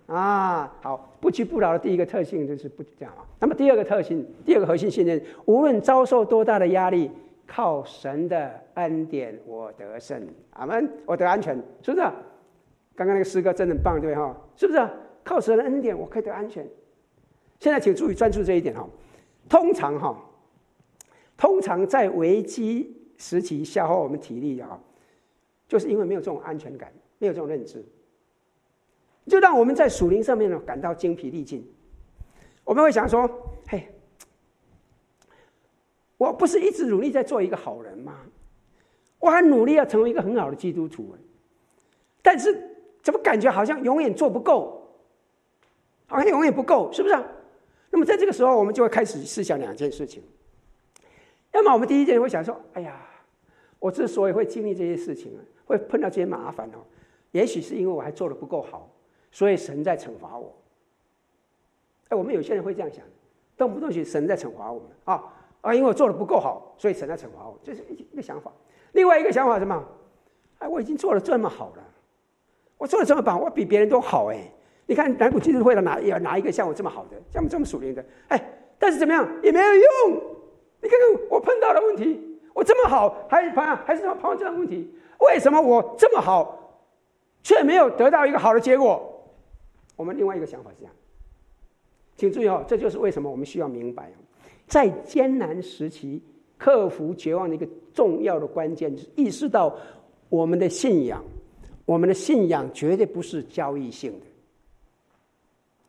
[0.05, 3.25] 啊，好，不屈不挠的第一个特性就是不这样啊。
[3.39, 7.11] 那么第二个特性，第二个核心信念，无论遭受多大的压力，
[7.45, 10.25] 靠神的恩典，我得胜。
[10.51, 12.07] 阿门，我得安全，是不是？
[12.97, 14.35] 刚刚那个诗歌真的很棒，对哈？
[14.55, 14.89] 是不是？
[15.23, 16.67] 靠神的恩典，我可以得安全。
[17.59, 18.89] 现在请注意专注这一点哈。
[19.47, 20.17] 通常哈，
[21.37, 24.81] 通常在危机时期消耗我们体力啊，
[25.67, 27.85] 就是因为没有这种安全感，没有这种认知。
[29.27, 31.69] 就让我们在属灵上面呢感到精疲力尽，
[32.63, 33.29] 我们会想说
[33.69, 33.87] ：“嘿，
[36.17, 38.21] 我不是一直努力在做一个好人吗？
[39.19, 41.15] 我很努力要成为一个很好的基督徒，
[42.21, 42.66] 但是
[43.07, 44.85] 怎么感觉好像永远做不够，
[46.07, 47.15] 好像永远不够，是不是？
[47.89, 50.21] 那么在这个时候，我们就会开始思想两件事情。
[51.53, 52.99] 要么我们第一件会想说：哎呀，
[53.79, 56.83] 我之所以会经历这些事情，会碰到这些麻烦哦，
[57.31, 58.91] 也许是因为我还做得不够好。”
[59.31, 60.53] 所以神在惩罚我。
[62.09, 63.05] 哎，我们有些人会这样想，
[63.55, 65.23] 动不动就神在惩罚我们啊
[65.61, 65.73] 啊！
[65.73, 68.51] 因为我做的不够好，所以神在惩罚我，这是一个想法。
[68.91, 69.81] 另外一个想法什么？
[70.59, 71.83] 哎，我已经做的这么好了，
[72.77, 74.51] 我做的这么棒，我比别人都好哎！
[74.85, 78.05] 你看南谷基督会的哪有哪一个像我这么好的，像我这么属灵的？
[78.29, 78.41] 哎，
[78.79, 80.21] 但是怎么样也没有用。
[80.81, 84.89] 你看看我碰到的问题，我这么好，还碰还是碰到这样的问题？
[85.19, 86.79] 为什么我这么好，
[87.41, 89.13] 却没有得到一个好的结果？
[89.95, 90.93] 我们另外一个想法是这样，
[92.15, 94.11] 请注意哦，这就是为什么我们需要明白，
[94.67, 96.23] 在艰难时期
[96.57, 99.75] 克服绝望的一个重要的关键，是意识到
[100.29, 101.23] 我们的信仰，
[101.87, 104.25] 我们的信仰绝对不是交易性的。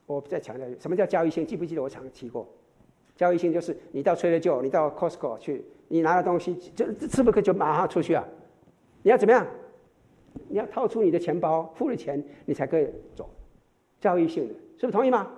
[0.06, 1.44] 我再强调，什么叫交易性？
[1.44, 2.46] 记不记得我常提过？
[3.16, 8.24] 交易性就是你到 Trader Joe，你到 Costco 去，你拿了东西，就是不是就马上出去啊？
[9.02, 9.44] 你要怎么样？
[10.46, 13.28] 你要掏出你的钱包，付了钱，你才可以走。
[14.00, 15.28] 交易性的，是不是同意吗？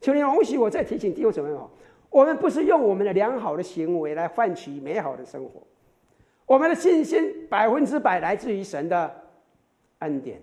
[0.00, 1.68] 求你容许我再提醒弟兄姊妹哦，
[2.08, 5.62] 我们不是用我们的良好的行为来换取美好的生活，
[6.46, 9.14] 我们的信心百分之百来自于神的
[10.00, 10.40] 恩典，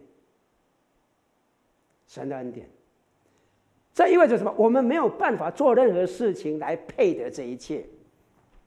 [2.07, 2.67] 神的恩典。
[3.93, 4.53] 这意味着什么？
[4.57, 7.85] 我们没有办法做任何事情来配得这一切。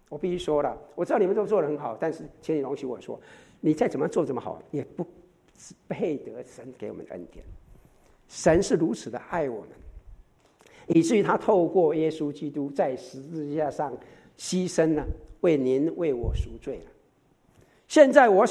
[0.08, 3.20] 我必须说了，我知道你们都做得很好，但是请你容许我说，
[3.60, 5.04] 你再怎么做这么好，也不
[5.88, 7.44] 配得神给我们的恩典。
[8.28, 9.70] 神是如此的爱我们，
[10.86, 13.92] 以至于他透过耶稣基督在十字架上
[14.38, 15.04] 牺牲了，
[15.40, 16.90] 为您为我赎罪了。
[17.88, 18.44] 现在我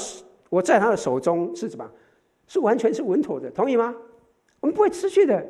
[0.50, 1.90] 我在他的手中是什么？
[2.46, 3.94] 是完全是稳妥的，同意吗？
[4.60, 5.46] 我们不会失去的。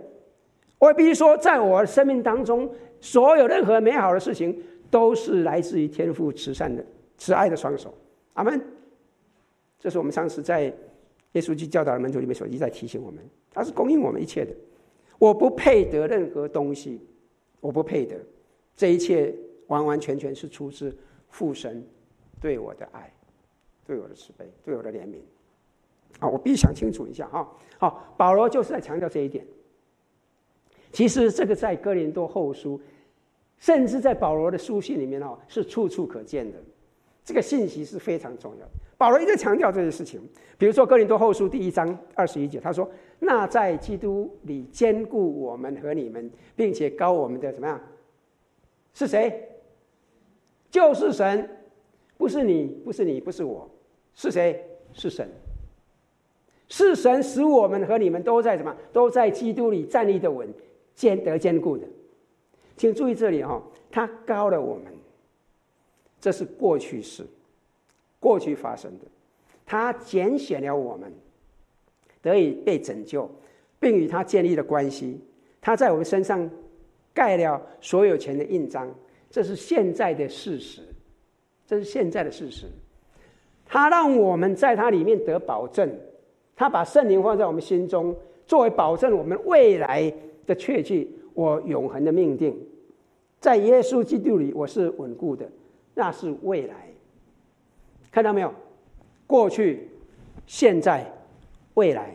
[0.78, 6.84] 我也必须说，在我生命当中，所有任何美好的事情，都是来自于天父慈善的
[7.16, 7.94] 慈爱的双手。
[8.34, 8.60] 阿门。
[9.78, 10.64] 这是我们上次在
[11.32, 13.22] 耶稣基督教导的门徒里面所一再提醒我们。
[13.52, 14.52] 他是供应我们一切的，
[15.18, 17.00] 我不配得任何东西，
[17.60, 18.16] 我不配得，
[18.74, 19.34] 这一切
[19.68, 20.94] 完完全全是出自
[21.28, 21.86] 父神
[22.40, 23.12] 对我的爱，
[23.86, 25.20] 对我的慈悲，对我的怜悯。
[26.18, 27.46] 啊，我必须想清楚一下哈。
[27.78, 29.46] 好，保罗就是在强调这一点。
[30.92, 32.80] 其实这个在哥林多后书，
[33.58, 36.58] 甚至在保罗的书信里面哦，是处处可见的。
[37.24, 38.72] 这个信息是非常重要的。
[38.96, 40.20] 保罗一直强调这件事情，
[40.56, 47.78] 比如说《哥林多后书》第一章二十一节，他说：“那在基督里坚固我们和你们，并且高我们的怎么样？
[48.94, 49.48] 是谁？
[50.70, 51.46] 就是神，
[52.16, 53.68] 不是你，不是你，不是我，
[54.14, 54.64] 是谁？
[54.92, 55.28] 是神。
[56.68, 58.76] 是神使我们和你们都在什么？
[58.92, 60.48] 都在基督里站立的稳，
[60.94, 61.86] 坚得坚固的。
[62.76, 64.92] 请注意这里、哦，他高了我们，
[66.20, 67.24] 这是过去式。”
[68.18, 69.04] 过去发生的，
[69.64, 71.12] 他拣选了我们，
[72.20, 73.30] 得以被拯救，
[73.78, 75.20] 并与他建立了关系。
[75.60, 76.50] 他在我们身上
[77.14, 78.92] 盖了所有权的印章，
[79.30, 80.80] 这是现在的事实，
[81.68, 82.66] 这是现在的事实。
[83.64, 85.88] 他让我们在他里面得保证，
[86.56, 88.16] 他把圣灵放在我们心中，
[88.46, 90.12] 作为保证我们未来
[90.46, 92.58] 的确据，我永恒的命定，
[93.38, 95.46] 在耶稣基督里我是稳固的，
[95.94, 96.88] 那是未来。
[98.10, 98.52] 看到没有？
[99.26, 99.88] 过去、
[100.46, 101.04] 现在、
[101.74, 102.14] 未来，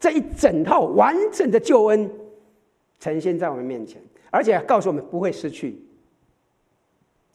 [0.00, 2.10] 这一整套完整的救恩
[2.98, 5.78] 呈现在我们面前，而且告诉我们不会失去。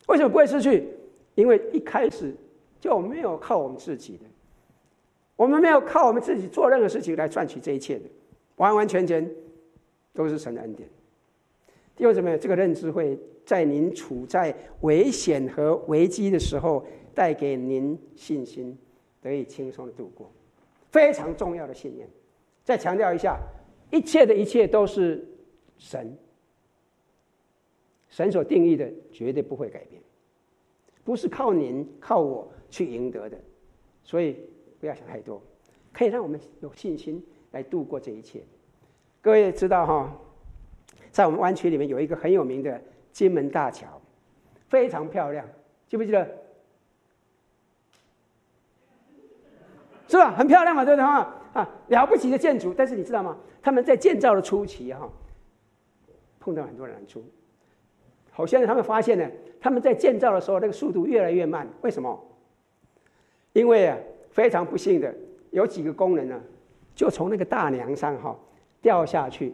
[0.07, 0.89] 为什么不会失去？
[1.35, 2.35] 因为一开始
[2.79, 4.25] 就没有靠我们自己的，
[5.35, 8.05] 我们没有靠我们自己做任何事情来赚取这一切的，
[8.55, 9.29] 完完全全
[10.13, 10.87] 都是神的恩典。
[11.95, 16.85] 弟兄姊妹，这个认知会在您处在危险和危机的时候。
[17.15, 18.77] 带给您信心，
[19.21, 20.29] 得以轻松的度过，
[20.91, 22.05] 非常重要的信念。
[22.65, 23.39] 再强调一下，
[23.89, 25.25] 一切的一切都是
[25.77, 26.13] 神，
[28.09, 30.01] 神所定义的，绝对不会改变，
[31.05, 33.37] 不是靠您靠我去赢得的。
[34.03, 34.35] 所以
[34.79, 35.41] 不要想太多，
[35.93, 38.41] 可以让我们有信心来度过这一切。
[39.21, 40.13] 各位知道哈，
[41.11, 44.01] 在我们湾区里面有一个很有名的金门大桥，
[44.69, 45.47] 非常漂亮，
[45.87, 46.27] 记不记得？
[50.07, 50.31] 是吧？
[50.31, 51.05] 很漂亮嘛，对不对？
[51.05, 52.73] 哈啊，了不起的建筑。
[52.73, 53.35] 但是你知道吗？
[53.61, 55.09] 他们在建造的初期，哈，
[56.39, 57.23] 碰到很多难处。
[58.29, 59.27] 好，现在他们发现呢，
[59.59, 61.67] 他们在建造的时候，那个速度越来越慢。
[61.81, 62.23] 为什么？
[63.53, 63.97] 因为啊，
[64.35, 65.15] 非常不幸的，
[65.51, 66.37] 有几个工人呢，
[66.93, 68.37] 就从那个大梁上哈
[68.81, 69.53] 掉下去，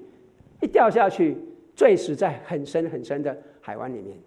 [0.60, 1.38] 一掉下去，
[1.76, 4.18] 坠死在很深很深的海湾里面。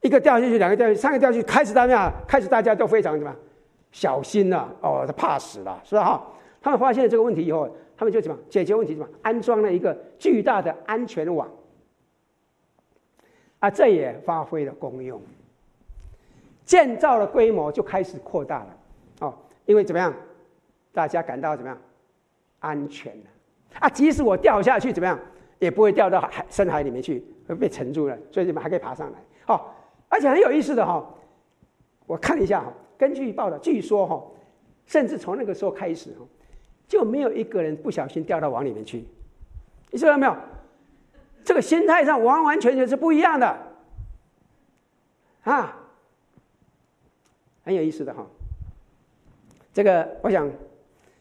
[0.00, 3.36] 一个掉下去，两个掉下去，三个掉下去，开始大家开始大家都非常什么？
[3.92, 6.04] 小心呐、哦，他怕死了，是吧？
[6.04, 6.26] 哈，
[6.62, 8.94] 他们发现了这个问题以后，他们就怎么解决问题？
[8.94, 11.46] 怎么安装了一个巨大的安全网？
[13.58, 15.20] 啊，这也发挥了功用，
[16.68, 18.76] 建造的规模就开始扩大了。
[19.20, 20.12] 哦，因为怎么样？
[20.92, 21.78] 大家感到怎么样？
[22.58, 23.24] 安全了。
[23.80, 25.18] 啊，即使我掉下去怎么样，
[25.58, 29.18] 也不会掉到海深海里面去，会被沉住了，所以你们还可以爬上来。
[29.46, 29.74] 好，
[30.10, 31.06] 而且很有意思的哈、哦。
[32.06, 34.22] 我看了一下哈，根据报道，据说哈，
[34.84, 36.26] 甚至从那个时候开始哈，
[36.86, 39.06] 就没有一个人不小心掉到网里面去。
[39.90, 40.36] 你知道没有？
[41.44, 43.58] 这个心态上完完全全是不一样的
[45.44, 45.74] 啊，
[47.68, 48.26] 很有意思的哈。
[49.74, 50.50] 这个我想，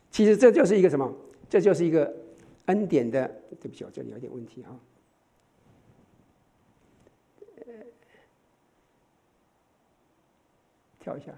[0.09, 1.13] 其实这就是一个什么？
[1.49, 2.15] 这就是一个
[2.67, 3.27] 恩典的。
[3.59, 4.79] 对不起，我这里有点问题哈。
[11.01, 11.33] 跳一下。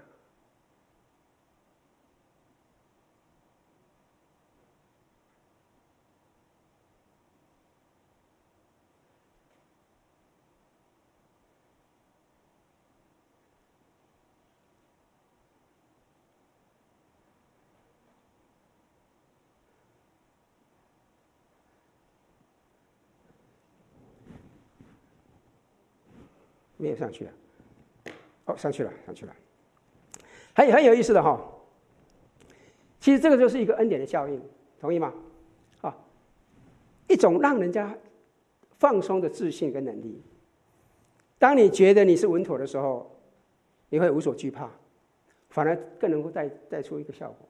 [26.80, 27.30] 没有上去了，
[28.46, 29.36] 哦，上去了，上去了。
[30.54, 31.38] 很很有意思的哈，
[32.98, 34.40] 其实这个就是一个恩典的效应，
[34.80, 35.12] 同意吗？
[35.82, 35.94] 啊，
[37.06, 37.94] 一种让人家
[38.78, 40.22] 放松的自信跟能力。
[41.38, 43.14] 当你觉得你是稳妥的时候，
[43.90, 44.68] 你会无所惧怕，
[45.50, 47.48] 反而更能够带带出一个效果。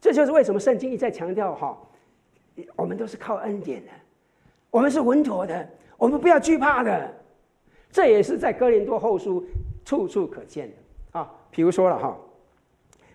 [0.00, 1.76] 这就是为什么圣经一再强调哈，
[2.76, 3.90] 我们都是靠恩典的，
[4.70, 7.14] 我们是稳妥的，我们不要惧怕的。
[7.90, 9.44] 这也是在哥林多后书
[9.84, 11.32] 处处可见的啊。
[11.50, 12.16] 比如说了哈，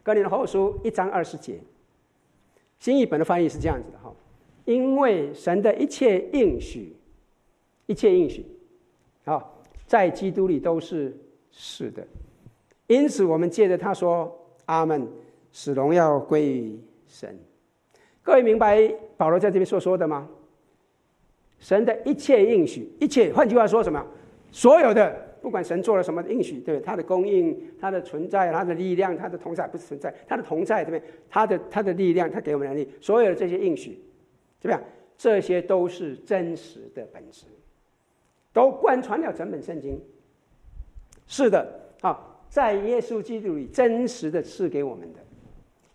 [0.01, 1.59] 哥林多后书一章二十节，
[2.79, 4.13] 新译本的翻译是这样子的哈：
[4.65, 6.95] 因为神的一切应许，
[7.85, 8.45] 一切应许，
[9.25, 9.43] 啊，
[9.85, 11.15] 在基督里都是
[11.51, 12.05] 是的。
[12.87, 14.29] 因此，我们借着他说
[14.65, 15.07] ：“阿门，
[15.51, 17.39] 使荣耀归于神。”
[18.21, 20.27] 各位明白保罗在这边所说的吗？
[21.59, 24.05] 神的一切应许，一切，换句话说什么？
[24.53, 31.13] 所有的，不管神做了什么应许，对，他的供应，他的存在，他的力量，他的同在不是存在，他的同在，对不对？
[31.27, 33.99] 他的他的力量，他给我们能力，所有的这些应许，
[34.59, 34.81] 怎么样？
[35.17, 37.47] 这些都是真实的本质，
[38.53, 39.99] 都贯穿了整本圣经。
[41.25, 41.67] 是的，
[42.01, 45.19] 啊，在耶稣基督里真实的赐给我们的，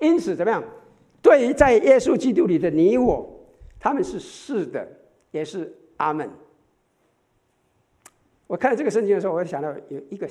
[0.00, 0.60] 因此怎么样？
[1.22, 3.28] 对于在耶稣基督里的你我，
[3.78, 4.88] 他们是是的，
[5.30, 6.28] 也是阿门。
[8.48, 10.26] 我看到这个圣经的时候，我就想到有一个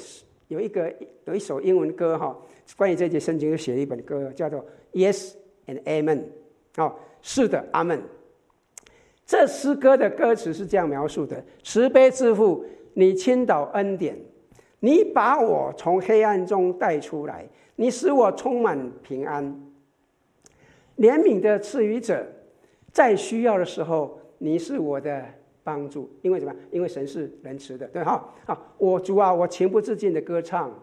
[0.47, 0.91] 有一个
[1.25, 2.35] 有一首英文歌哈，
[2.75, 4.59] 关于这节圣经就写了一本歌，叫做
[4.91, 5.33] 《Yes
[5.67, 6.23] and Amen》。
[6.83, 8.01] 哦，是的，阿门。
[9.23, 12.65] 这诗歌的歌词是这样描述的：慈悲之父，
[12.95, 14.17] 你倾倒恩典，
[14.79, 19.45] 你把我从黑暗中带出来，你使我充满平安。
[20.97, 22.25] 怜悯的赐予者，
[22.91, 25.23] 在需要的时候，你是我的。
[25.67, 26.55] 帮助，因为什么？
[26.71, 28.33] 因为神是仁慈的，对哈。
[28.45, 30.73] 好，我主啊，我情不自禁的歌唱，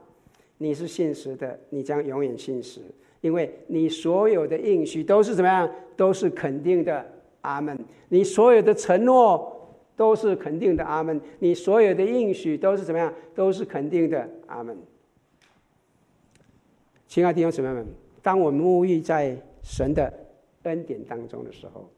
[0.59, 2.83] 你是信实的，你将永远信实，
[3.23, 5.67] 因为你所有的应许都是怎么样？
[5.97, 7.03] 都是肯定的，
[7.41, 7.79] 阿门。
[8.11, 11.19] 你所有的承诺都是肯定的，阿门。
[11.39, 13.11] 你所有的应许都是怎么样？
[13.35, 14.77] 都是肯定的，阿门。
[17.09, 17.87] 亲爱的弟兄姊妹们，
[18.21, 20.13] 当我沐浴在神的
[20.65, 21.89] 恩典当中的时候，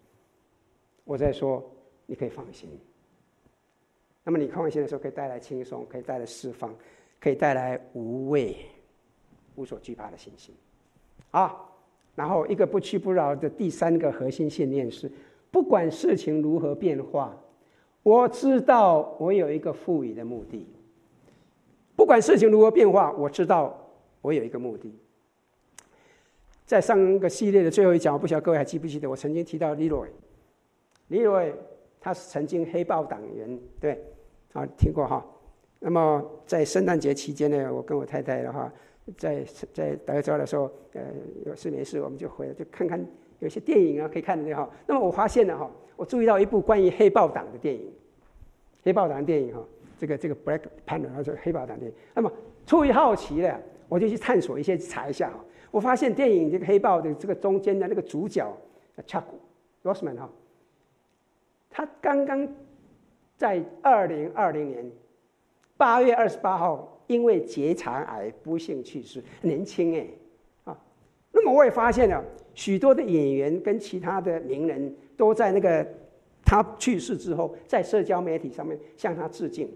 [1.03, 1.69] 我在说。
[2.07, 2.69] 你可以放心。
[4.25, 6.75] 那么你放心的时候，可以带来轻松，可以带来释放，
[7.21, 8.57] 可以带来无畏、
[9.55, 10.53] 无所惧怕的信心。
[11.31, 11.55] 啊，
[12.17, 15.09] 然后一个不屈不挠的第三个核心信念是：
[15.53, 17.37] 不管事情如何变化，
[18.03, 20.67] 我知道我有一个赋予的目的。
[21.95, 23.79] 不管事情如何变化，我知道
[24.23, 24.93] 我有一个目的。
[26.65, 30.05] 在上个系列的最后一讲，我不晓得各位还记不记得，我曾经提到李罗，
[31.09, 31.41] 李罗。
[32.07, 34.01] 他是曾经黑豹党员，对，
[34.53, 35.27] 啊，听过哈。
[35.81, 38.73] 那么在圣诞节期间呢，我跟我太太的话，
[39.19, 39.45] 在
[39.75, 41.03] 在德州的时候，呃，
[41.45, 43.05] 有事没事我们就回来就看看
[43.41, 44.71] 有些电影啊，可以看的哈。
[44.87, 47.93] 那么我发现了哈，我注意到一部关于黑豹党的电影，
[48.85, 49.61] 黑豹党的电影哈，
[49.99, 51.97] 这个这个 Black Panther，然后黑豹党电影。
[52.15, 52.31] 那么
[52.67, 53.53] 出于好奇呢，
[53.89, 55.45] 我就去探索一些，查一下哈。
[55.73, 58.57] 我发现电影这个黑豹的这个中间的那个主角
[59.09, 59.25] Chuck
[59.83, 60.31] Rossman 哈。
[61.77, 62.49] 他刚刚
[63.37, 64.91] 在二零二零年
[65.77, 70.07] 八月二十八号因为结肠癌不幸去世，年轻哎
[70.65, 70.79] 啊！
[71.31, 72.25] 那么我也发现了
[72.55, 75.87] 许多的演员跟其他的名人都在那个
[76.43, 79.69] 他去世之后，在社交媒体上面向他致敬，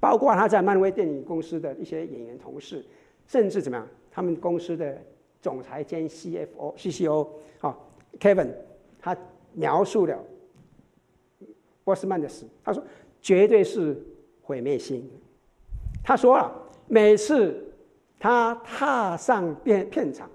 [0.00, 2.82] 包括他在漫威电影公司的一些演员同事，
[3.26, 4.98] 甚至怎么样，他们公司的
[5.42, 7.28] 总裁兼 CFO、CCO
[7.60, 7.78] 啊
[8.18, 8.48] ，Kevin，
[8.98, 9.14] 他
[9.52, 10.18] 描述了。
[11.84, 12.82] 波斯曼的死，他说
[13.20, 14.00] 绝对是
[14.42, 15.08] 毁灭性。
[16.04, 16.52] 他说了，
[16.86, 17.72] 每次
[18.18, 20.28] 他踏上片片场，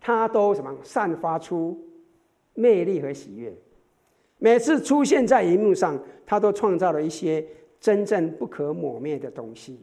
[0.00, 1.78] 他都什么散发出
[2.54, 3.54] 魅力和喜悦。
[4.38, 7.46] 每次出现在荧幕上，他都创造了一些
[7.80, 9.80] 真正不可磨灭的东西。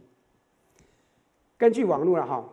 [1.57, 2.47] 根据网络了哈，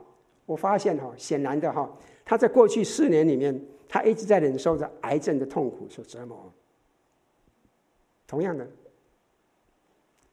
[0.47, 1.91] 我发现哈，显然的哈，
[2.25, 3.59] 他在过去四年里面，
[3.89, 6.51] 他一直在忍受着癌症的痛苦所折磨。
[8.29, 8.65] 同样的，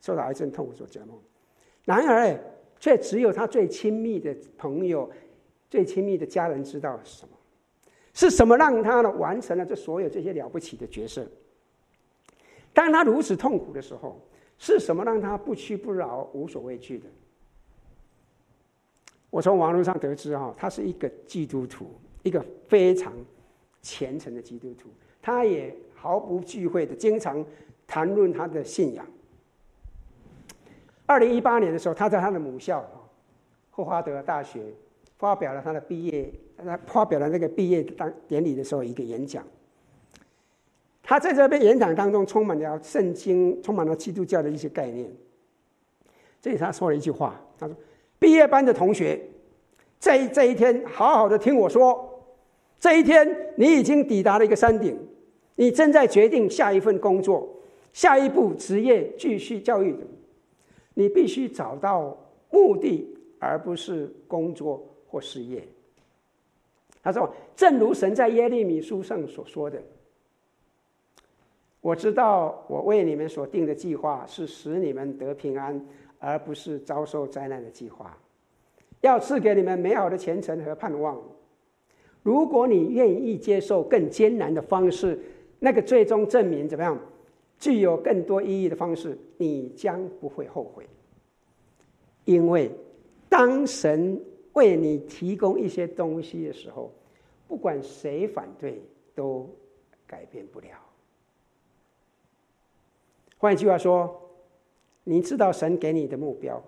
[0.01, 1.17] 受到癌症痛苦所折磨，
[1.85, 2.37] 然而
[2.77, 5.09] 却只有他最亲密的朋友、
[5.69, 7.35] 最亲密的家人知道是什么？
[8.13, 11.25] 是什么让他呢完成了这所有这些了不起的角色？
[12.73, 14.19] 当他如此痛苦的时候，
[14.57, 17.05] 是什么让他不屈不挠、无所畏惧的？
[19.29, 21.87] 我从网络上得知，哈，他是一个基督徒，
[22.23, 23.13] 一个非常
[23.81, 24.89] 虔诚的基督徒，
[25.21, 27.45] 他也毫不忌讳的经常。
[27.87, 29.05] 谈论他的信仰。
[31.05, 32.83] 二零一八年的时候，他在他的母校
[33.69, 34.73] 霍华德大学
[35.17, 39.43] 发表了他的毕业，他发表了那个毕业当典礼的时候一个演讲。
[41.03, 45.07] 他在这边演讲当中充满了圣经，充满了基督教的一些概念。
[46.41, 47.75] 这里他说了一句话，他说
[48.17, 49.21] ：“毕业班的同学，
[49.99, 52.25] 在这一天好好的听我说，
[52.79, 54.97] 这一天你已经抵达了一个山顶，
[55.53, 57.47] 你正在决定下一份工作。”
[57.95, 59.95] 下一步职业继续教育，
[60.95, 62.17] 你必须找到
[62.51, 63.07] 目的，
[63.39, 65.65] 而不是工作或事业。
[67.01, 69.81] 他说：“正如神在耶利米书上所说的，
[71.79, 75.81] 我知道我为你们所定的计划是使你们得平安，
[76.19, 78.17] 而不是遭受灾难的计划。
[78.99, 81.17] 要赐给你们美好的前程和盼望。
[82.23, 85.17] 如果你愿意接受更艰难的方式，
[85.59, 86.99] 那个最终证明怎么样？”
[87.59, 90.87] 具有更多意义的方式，你将不会后悔。
[92.25, 92.71] 因为
[93.29, 94.19] 当神
[94.53, 96.91] 为你提供一些东西的时候，
[97.47, 98.81] 不管谁反对，
[99.13, 99.49] 都
[100.07, 100.69] 改变不了。
[103.37, 104.19] 换一句话说，
[105.03, 106.61] 你知道神给你的目标，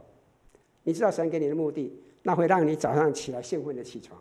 [0.84, 4.20] 你知道神给你的目的，那会让你早上起来兴奋的起床，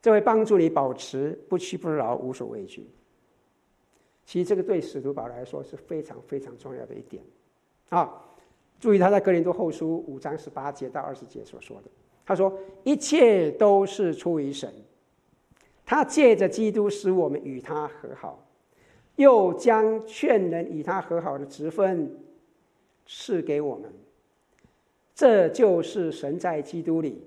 [0.00, 2.88] 这会帮助你保持不屈不挠、无所畏惧。
[4.26, 7.22] 其实这个对使徒保来说是非常非常重要的一点，
[7.90, 8.12] 啊，
[8.80, 11.84] 注意他在哥林多后书五章十八节到二十节所说的，
[12.24, 12.52] 他说
[12.82, 14.68] 一切都是出于神，
[15.84, 18.44] 他借着基督使我们与他和好，
[19.14, 22.10] 又将劝人与他和好的职分
[23.06, 23.92] 赐给我们，
[25.14, 27.22] 这就是神在基督里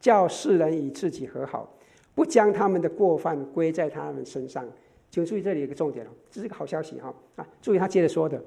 [0.00, 1.72] 叫世人与自己和好，
[2.12, 4.68] 不将他们的过犯归在他们身上。
[5.14, 7.46] 请注意，这里有一个重点哦，这是个好消息哈啊！
[7.62, 8.42] 注意他接着说的，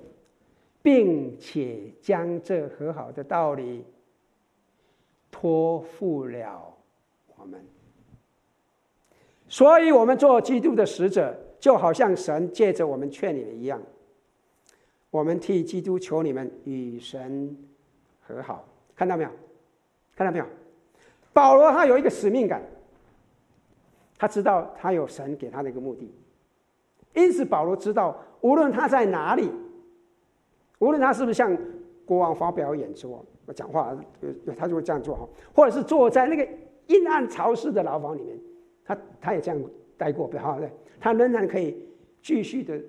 [0.82, 3.86] 并且将这和好的道理
[5.32, 6.78] 托付了
[7.38, 7.66] 我们，
[9.48, 13.82] 所以我们做基督的使者，就好像神借着我们劝你们一样，
[15.10, 17.58] 我们替基督求你们与神
[18.24, 19.30] 和好，看到没有？
[20.18, 20.46] 看到没有？
[21.32, 22.62] 保罗他有一个使命感，
[24.18, 26.14] 他知道他有神给他的一个目的。
[27.14, 29.52] 因此，保罗知道，无论他在哪里，
[30.80, 31.58] 无论他是不是向
[32.06, 33.98] 国王发表演说、讲话，
[34.56, 36.48] 他就会这样做哈，或者是坐在那个
[36.88, 38.38] 阴暗潮湿的牢房里面，
[38.86, 39.62] 他他也这样
[39.98, 40.58] 待过，对哈？
[40.60, 41.88] 对，他仍然可以
[42.22, 42.80] 继续的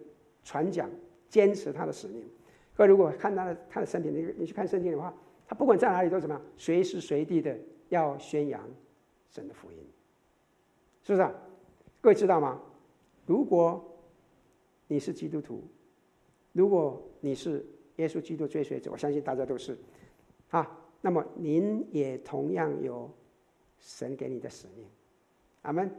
[0.45, 0.89] 传讲，
[1.29, 2.23] 坚持他的使命。
[2.77, 5.13] 各位如果看他的他的身体，你你去看圣经的话，
[5.47, 7.57] 他不管在哪里都怎么样，随时随地的
[7.89, 8.61] 要宣扬
[9.31, 9.79] 神的福音，
[11.03, 11.33] 是不是啊？
[12.01, 12.61] 各位知道吗？
[13.27, 13.83] 如果
[14.89, 15.63] 你是基督徒，
[16.53, 17.65] 如果你是
[17.97, 19.79] 耶稣基督追随者，我相信大家都是，
[20.49, 23.11] 啊，那么您也同样有
[23.79, 24.87] 神给你的使命，
[25.63, 25.91] 阿门，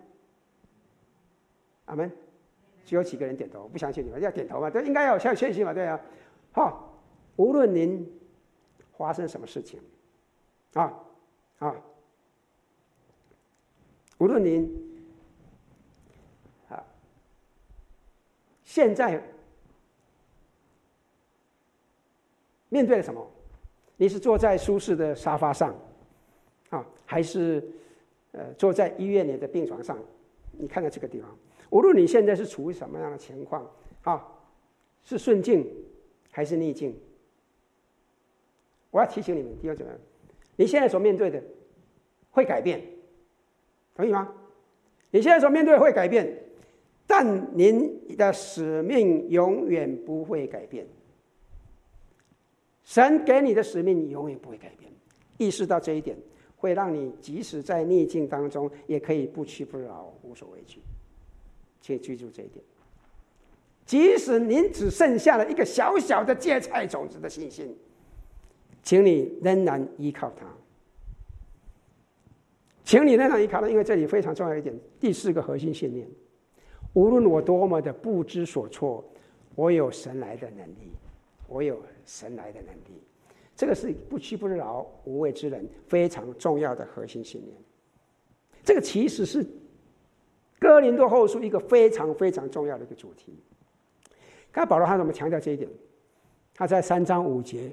[1.86, 2.12] 阿门，
[2.84, 4.72] 只有几个人点头，不相信你们要点头嘛？
[4.72, 5.72] 这应该要有信心嘛？
[5.72, 6.02] 对啊，
[6.52, 7.00] 好，
[7.36, 8.12] 无论您
[8.98, 9.80] 发生什么事情，
[10.74, 11.00] 啊
[11.60, 11.76] 啊，
[14.18, 14.89] 无论您。
[18.80, 19.22] 现在
[22.70, 23.30] 面对了什么？
[23.98, 25.76] 你是坐在舒适的沙发上，
[26.70, 27.62] 啊，还是
[28.32, 30.00] 呃坐在医院里的病床上？
[30.52, 31.30] 你看到这个地方，
[31.72, 33.70] 无论你现在是处于什么样的情况，
[34.04, 34.26] 啊，
[35.04, 35.70] 是顺境
[36.32, 36.98] 还是逆境，
[38.92, 39.90] 我要提醒你们，弟兄姊妹，
[40.56, 41.44] 你现在所面对的
[42.32, 42.82] 会改变，
[43.94, 44.34] 可以吗？
[45.12, 46.39] 你现在所面对会改变。
[47.10, 50.86] 但您的使命永远不会改变。
[52.84, 54.92] 神给你的使命永远不会改变。
[55.40, 56.16] 意识到这一点，
[56.56, 60.80] 会让你即使在逆境当中，也可以不屈不挠，无所畏惧。
[61.82, 62.64] 请记住这一点。
[63.88, 67.76] 即使您只剩下了一个小小的芥菜种子的信心，
[68.84, 70.46] 请你仍然依靠它。
[72.84, 76.08] 请你仍然依靠它，因为这里非常重要一点，第四个核心信念：
[76.94, 79.04] 无论我多么的不知所措，
[79.56, 80.92] 我有神来的能力，
[81.48, 83.02] 我有神来的能力。
[83.56, 87.54] 这个是不屈不挠、无畏之人非常重要的核心信念。
[88.64, 89.46] 这个其实是
[90.58, 93.38] 哥林多后书一个非常非常重要的一个主题。
[94.52, 95.70] 刚才保罗他怎么强调这一点？
[96.54, 97.72] 他在三章五节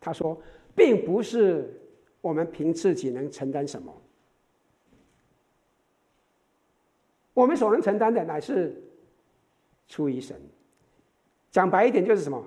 [0.00, 0.40] 他说，
[0.74, 1.78] 并不是
[2.20, 3.94] 我们凭自己能承担什么，
[7.40, 8.74] 我们所能承担的乃是
[9.88, 10.40] 出于神。
[11.50, 12.44] 讲白一点就是什么？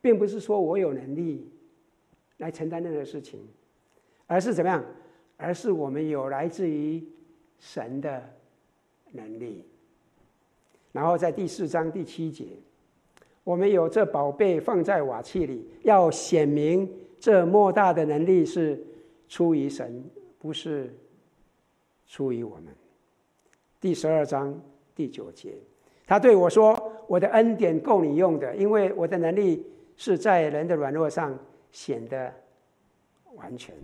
[0.00, 1.48] 并不是说我有能力。
[2.38, 3.38] 来承担任何事情，
[4.26, 4.84] 而是怎么样？
[5.36, 7.00] 而是我们有来自于
[7.60, 8.20] 神的
[9.12, 9.64] 能力。
[10.90, 12.46] 然后在第四章第七节，
[13.44, 18.82] 我们有这宝贝放在瓦器里，要显明这莫大的能力是
[19.28, 20.02] 出于神，
[20.40, 20.92] 不是
[22.08, 22.74] 出于我们。
[23.82, 24.58] 第十二章
[24.94, 25.54] 第九节，
[26.06, 29.66] 他对我说：“我的恩典够你用的，因为我的能力
[29.96, 31.38] 是在人的软弱上。”
[31.72, 32.30] 显得
[33.34, 33.74] 完全。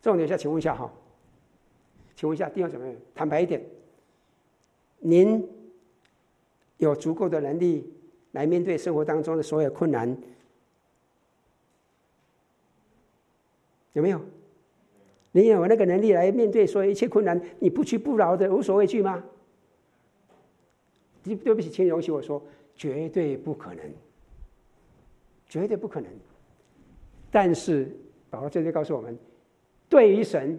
[0.00, 0.88] 重点一下，请问一下哈，
[2.14, 3.60] 请问一下弟兄姊妹，坦白一点，
[5.00, 5.44] 您
[6.76, 7.92] 有足够的能力
[8.30, 10.16] 来面对生活当中的所有困难，
[13.94, 14.20] 有没有？
[15.32, 19.22] 你有那个能力来面对所有一切困难，你不屈不挠的无所畏惧吗？
[21.22, 22.42] 对对不起，请容许我说，
[22.74, 23.84] 绝对不可能。
[25.48, 26.10] 绝对不可能。
[27.30, 27.88] 但是
[28.30, 29.16] 保罗这里告诉我们，
[29.88, 30.58] 对于神，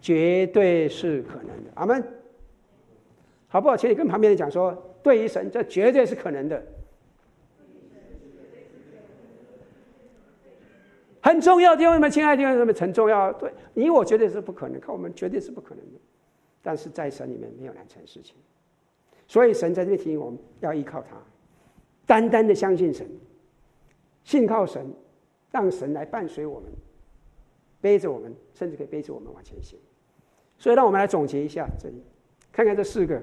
[0.00, 1.70] 绝对是可能的。
[1.74, 2.04] 阿门。
[3.48, 3.76] 好不好？
[3.76, 6.62] 请你跟旁边人讲说，对于神，这绝对是可能的。
[11.26, 13.32] 很重要，弟兄们，亲爱的弟兄们，很重要。
[13.32, 15.98] 对你我绝对是不可能，看我们绝对是不可能的。
[16.62, 18.36] 但是在神里面没有难成事情，
[19.26, 21.16] 所以神在这里提醒我们要依靠他，
[22.06, 23.04] 单单的相信神。
[24.22, 24.86] 信靠神，
[25.50, 26.70] 让神来伴随我们，
[27.80, 29.76] 背着我们，甚至可以背着我们往前行。
[30.58, 32.00] 所以，让我们来总结一下这里，
[32.52, 33.20] 看看这四个，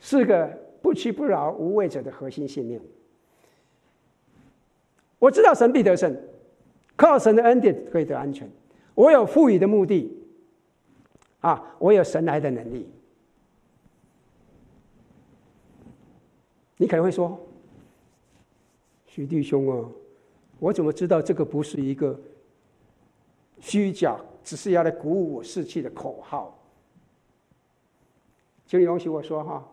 [0.00, 0.48] 四个
[0.82, 2.80] 不屈不挠、无畏者的核心信念。
[5.20, 6.16] 我知道神必得胜，
[6.98, 8.50] 靠神的恩典可以得安全。
[8.94, 10.12] 我有赋予的目的，
[11.40, 12.90] 啊，我有神来的能力。
[16.76, 17.38] 你可能会说。
[19.06, 19.88] 徐弟兄啊，
[20.60, 22.18] 我怎么知道这个不是一个
[23.58, 26.56] 虚假，只是要来鼓舞我士气的口号？
[28.66, 29.66] 请你容许我说哈，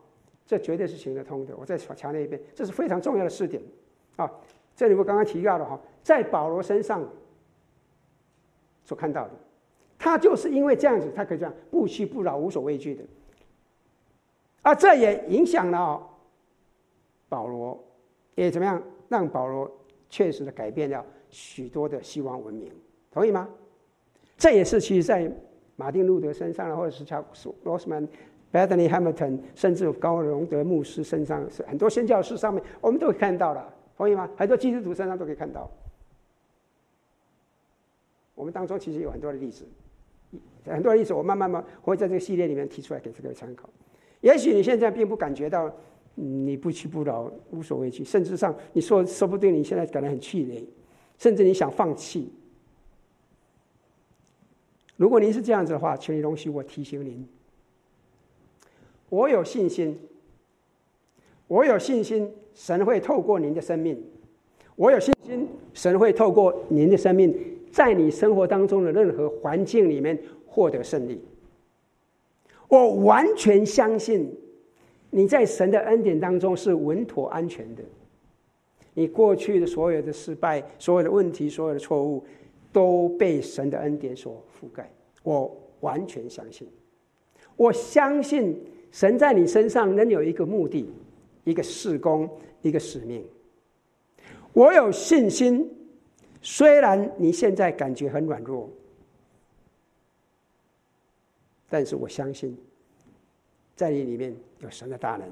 [0.47, 1.55] 这绝对是行得通的。
[1.57, 3.61] 我再强调一遍，这是非常重要的试点
[4.15, 4.31] 啊！
[4.75, 7.03] 这里我刚刚提到了哈，在保罗身上
[8.83, 9.31] 所看到的，
[9.97, 13.03] 他就是因为这样子，他可以这样不屈不挠、无所畏惧的，
[14.61, 16.07] 啊，这也影响了
[17.27, 17.83] 保罗，
[18.35, 18.79] 也怎么样？
[19.09, 19.69] 让保罗
[20.07, 22.71] 确实的改变了许多的西方文明，
[23.11, 23.49] 同意吗？
[24.37, 25.31] 这也是其实，在
[25.75, 27.25] 马丁路德身上，或者是乔
[27.63, 28.07] 罗斯曼、
[28.53, 34.29] Bethany Hamilton，甚至高荣德牧师身上，是很多宣教士上面，我们都可以看到了，同意吗？
[34.37, 35.67] 很多基督徒身上都可以看到。
[38.45, 39.65] 我们当中其实有很多的例子，
[40.65, 43.67] 很多的例子，我慢慢慢会在这个系列里面提出来给这个参考。
[44.21, 45.73] 也许你现在并不感觉到。
[46.17, 50.65] 你不屈不挠，无所畏惧，甚至上你说说不定你现在感到很气馁，
[51.17, 52.31] 甚至你想放弃。
[54.95, 57.27] 如果您是这样子的话，请你容许我提醒您：
[59.09, 59.99] 我有信心，
[61.49, 63.97] 我有信心，神会透过您的生命；
[64.77, 71.21] 我有信心，神会透过您的生命，在你生活当中的任何环境里面获得胜利。
[72.69, 74.33] 我完全相信。
[75.09, 77.83] 你在神的恩典当中是稳妥安全的，
[78.93, 82.23] 你过去的所有的失败、所有的问题、所有的错误，
[82.71, 84.89] 都被神的恩典所覆盖。
[85.23, 86.65] 我完全相信，
[87.57, 88.57] 我相信
[88.91, 90.89] 神在你身上仍有一个目的、
[91.43, 92.29] 一个事工、
[92.61, 93.21] 一个使命。
[94.53, 95.69] 我有信心，
[96.45, 98.69] 虽然你现在感觉很软弱，
[101.67, 102.55] 但是我相信。
[103.75, 105.29] 在你里面有神的大能，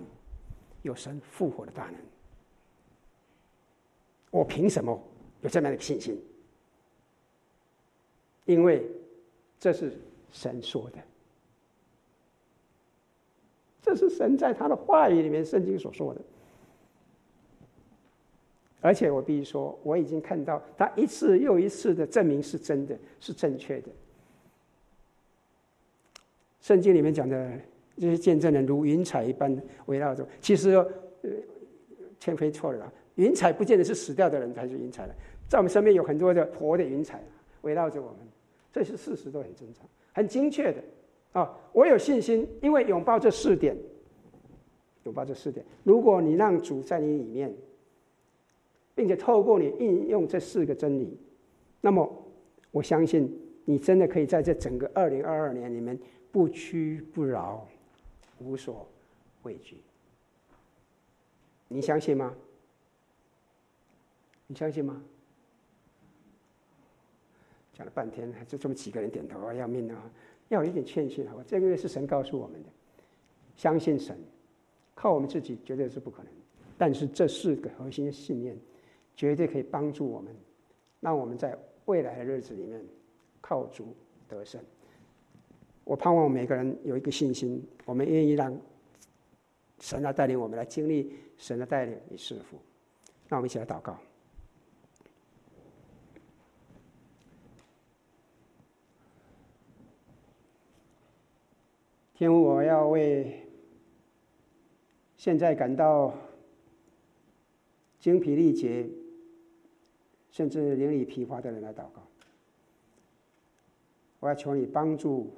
[0.81, 1.95] 有神复活的大能。
[4.31, 5.01] 我凭什么
[5.41, 6.21] 有这么样的信心？
[8.43, 8.85] 因为
[9.61, 9.97] 这是
[10.33, 10.97] 神说的，
[13.81, 16.21] 这是神在他的话语里面圣经所说的。
[18.83, 23.87] 而且我必须说，我已经看到他一次又一次的证明是真的，是正确的。
[26.59, 27.51] 圣经里面讲的
[27.97, 31.29] 这些见证人如云彩一般围绕着，其实呃，
[32.19, 32.91] 千非错了。
[33.15, 35.15] 云彩不见得是死掉的人才是云彩了，
[35.47, 37.23] 在我们身边有很多的活的云彩
[37.61, 38.17] 围绕着我们，
[38.71, 40.83] 这些事实都很正常、很精确的。
[41.31, 43.77] 啊，我有信心，因为拥抱这四点，
[45.03, 45.65] 拥抱这四点。
[45.83, 47.53] 如果你让主在你里面，
[48.95, 51.17] 并且透过你应用这四个真理，
[51.81, 52.07] 那么
[52.71, 53.31] 我相信
[53.65, 55.97] 你真的可以在这整个二零二二年里面
[56.31, 57.67] 不屈不挠，
[58.39, 58.87] 无所
[59.43, 59.77] 畏惧。
[61.67, 62.35] 你相信吗？
[64.47, 65.01] 你相信吗？
[67.73, 70.11] 讲了半天，还就这么几个人点头啊，要命啊！
[70.49, 71.43] 要有一点谦逊，好吧？
[71.47, 72.69] 这个月是神告诉我们的，
[73.55, 74.15] 相信神，
[74.93, 76.31] 靠我们自己绝对是不可能。
[76.77, 78.55] 但是这四个核心信念，
[79.15, 80.35] 绝对可以帮助我们，
[80.99, 82.83] 让我们在未来的日子里面
[83.41, 83.95] 靠主
[84.27, 84.61] 得胜。
[85.83, 88.57] 我盼望每个人有一个信心，我们愿意让
[89.79, 92.57] 神来带领我们来经历神的带领与赐福。
[93.27, 93.97] 那我们一起来祷告。
[102.13, 103.45] 天父，我要为
[105.17, 106.13] 现在感到
[107.99, 108.87] 精疲力竭，
[110.33, 112.05] 甚至灵里疲乏的人来祷告。
[114.19, 115.31] 我要求你帮助，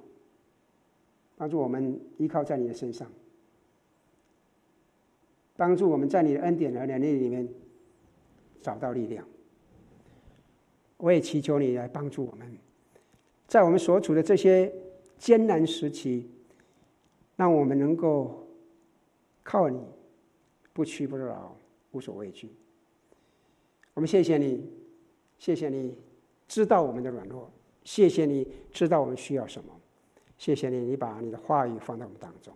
[1.35, 3.11] 帮助我们依靠在你的身上，
[5.55, 7.47] 帮助我们在你的恩典和能力里面
[8.61, 9.27] 找到力量。
[10.97, 12.57] 我也祈求你来帮助我们，
[13.47, 14.73] 在我们所处的这些
[15.19, 16.31] 艰难时期。
[17.37, 18.47] 让我们能够
[19.43, 19.77] 靠你，
[20.71, 21.53] 不屈不挠，
[21.91, 22.49] 无所畏惧。
[23.93, 24.71] 我们谢谢你，
[25.37, 25.97] 谢谢你
[26.47, 27.51] 知道我们的软弱，
[27.83, 29.79] 谢谢你知道我们需要什么，
[30.37, 32.55] 谢谢你，你把你的话语放在我们当中。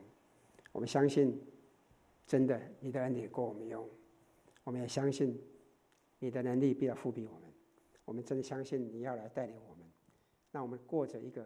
[0.71, 1.39] 我们相信，
[2.25, 3.87] 真的，你的恩典够我们用。
[4.63, 5.39] 我们也相信，
[6.19, 7.51] 你的能力必要覆庇我们。
[8.05, 9.85] 我们真的相信你要来带领我们，
[10.51, 11.45] 让我们过着一个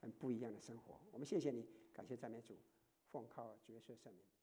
[0.00, 0.94] 很不一样的生活。
[1.12, 1.66] 我们谢谢你。
[1.92, 2.54] 感谢赞美主，
[3.10, 4.37] 奉靠角色圣名。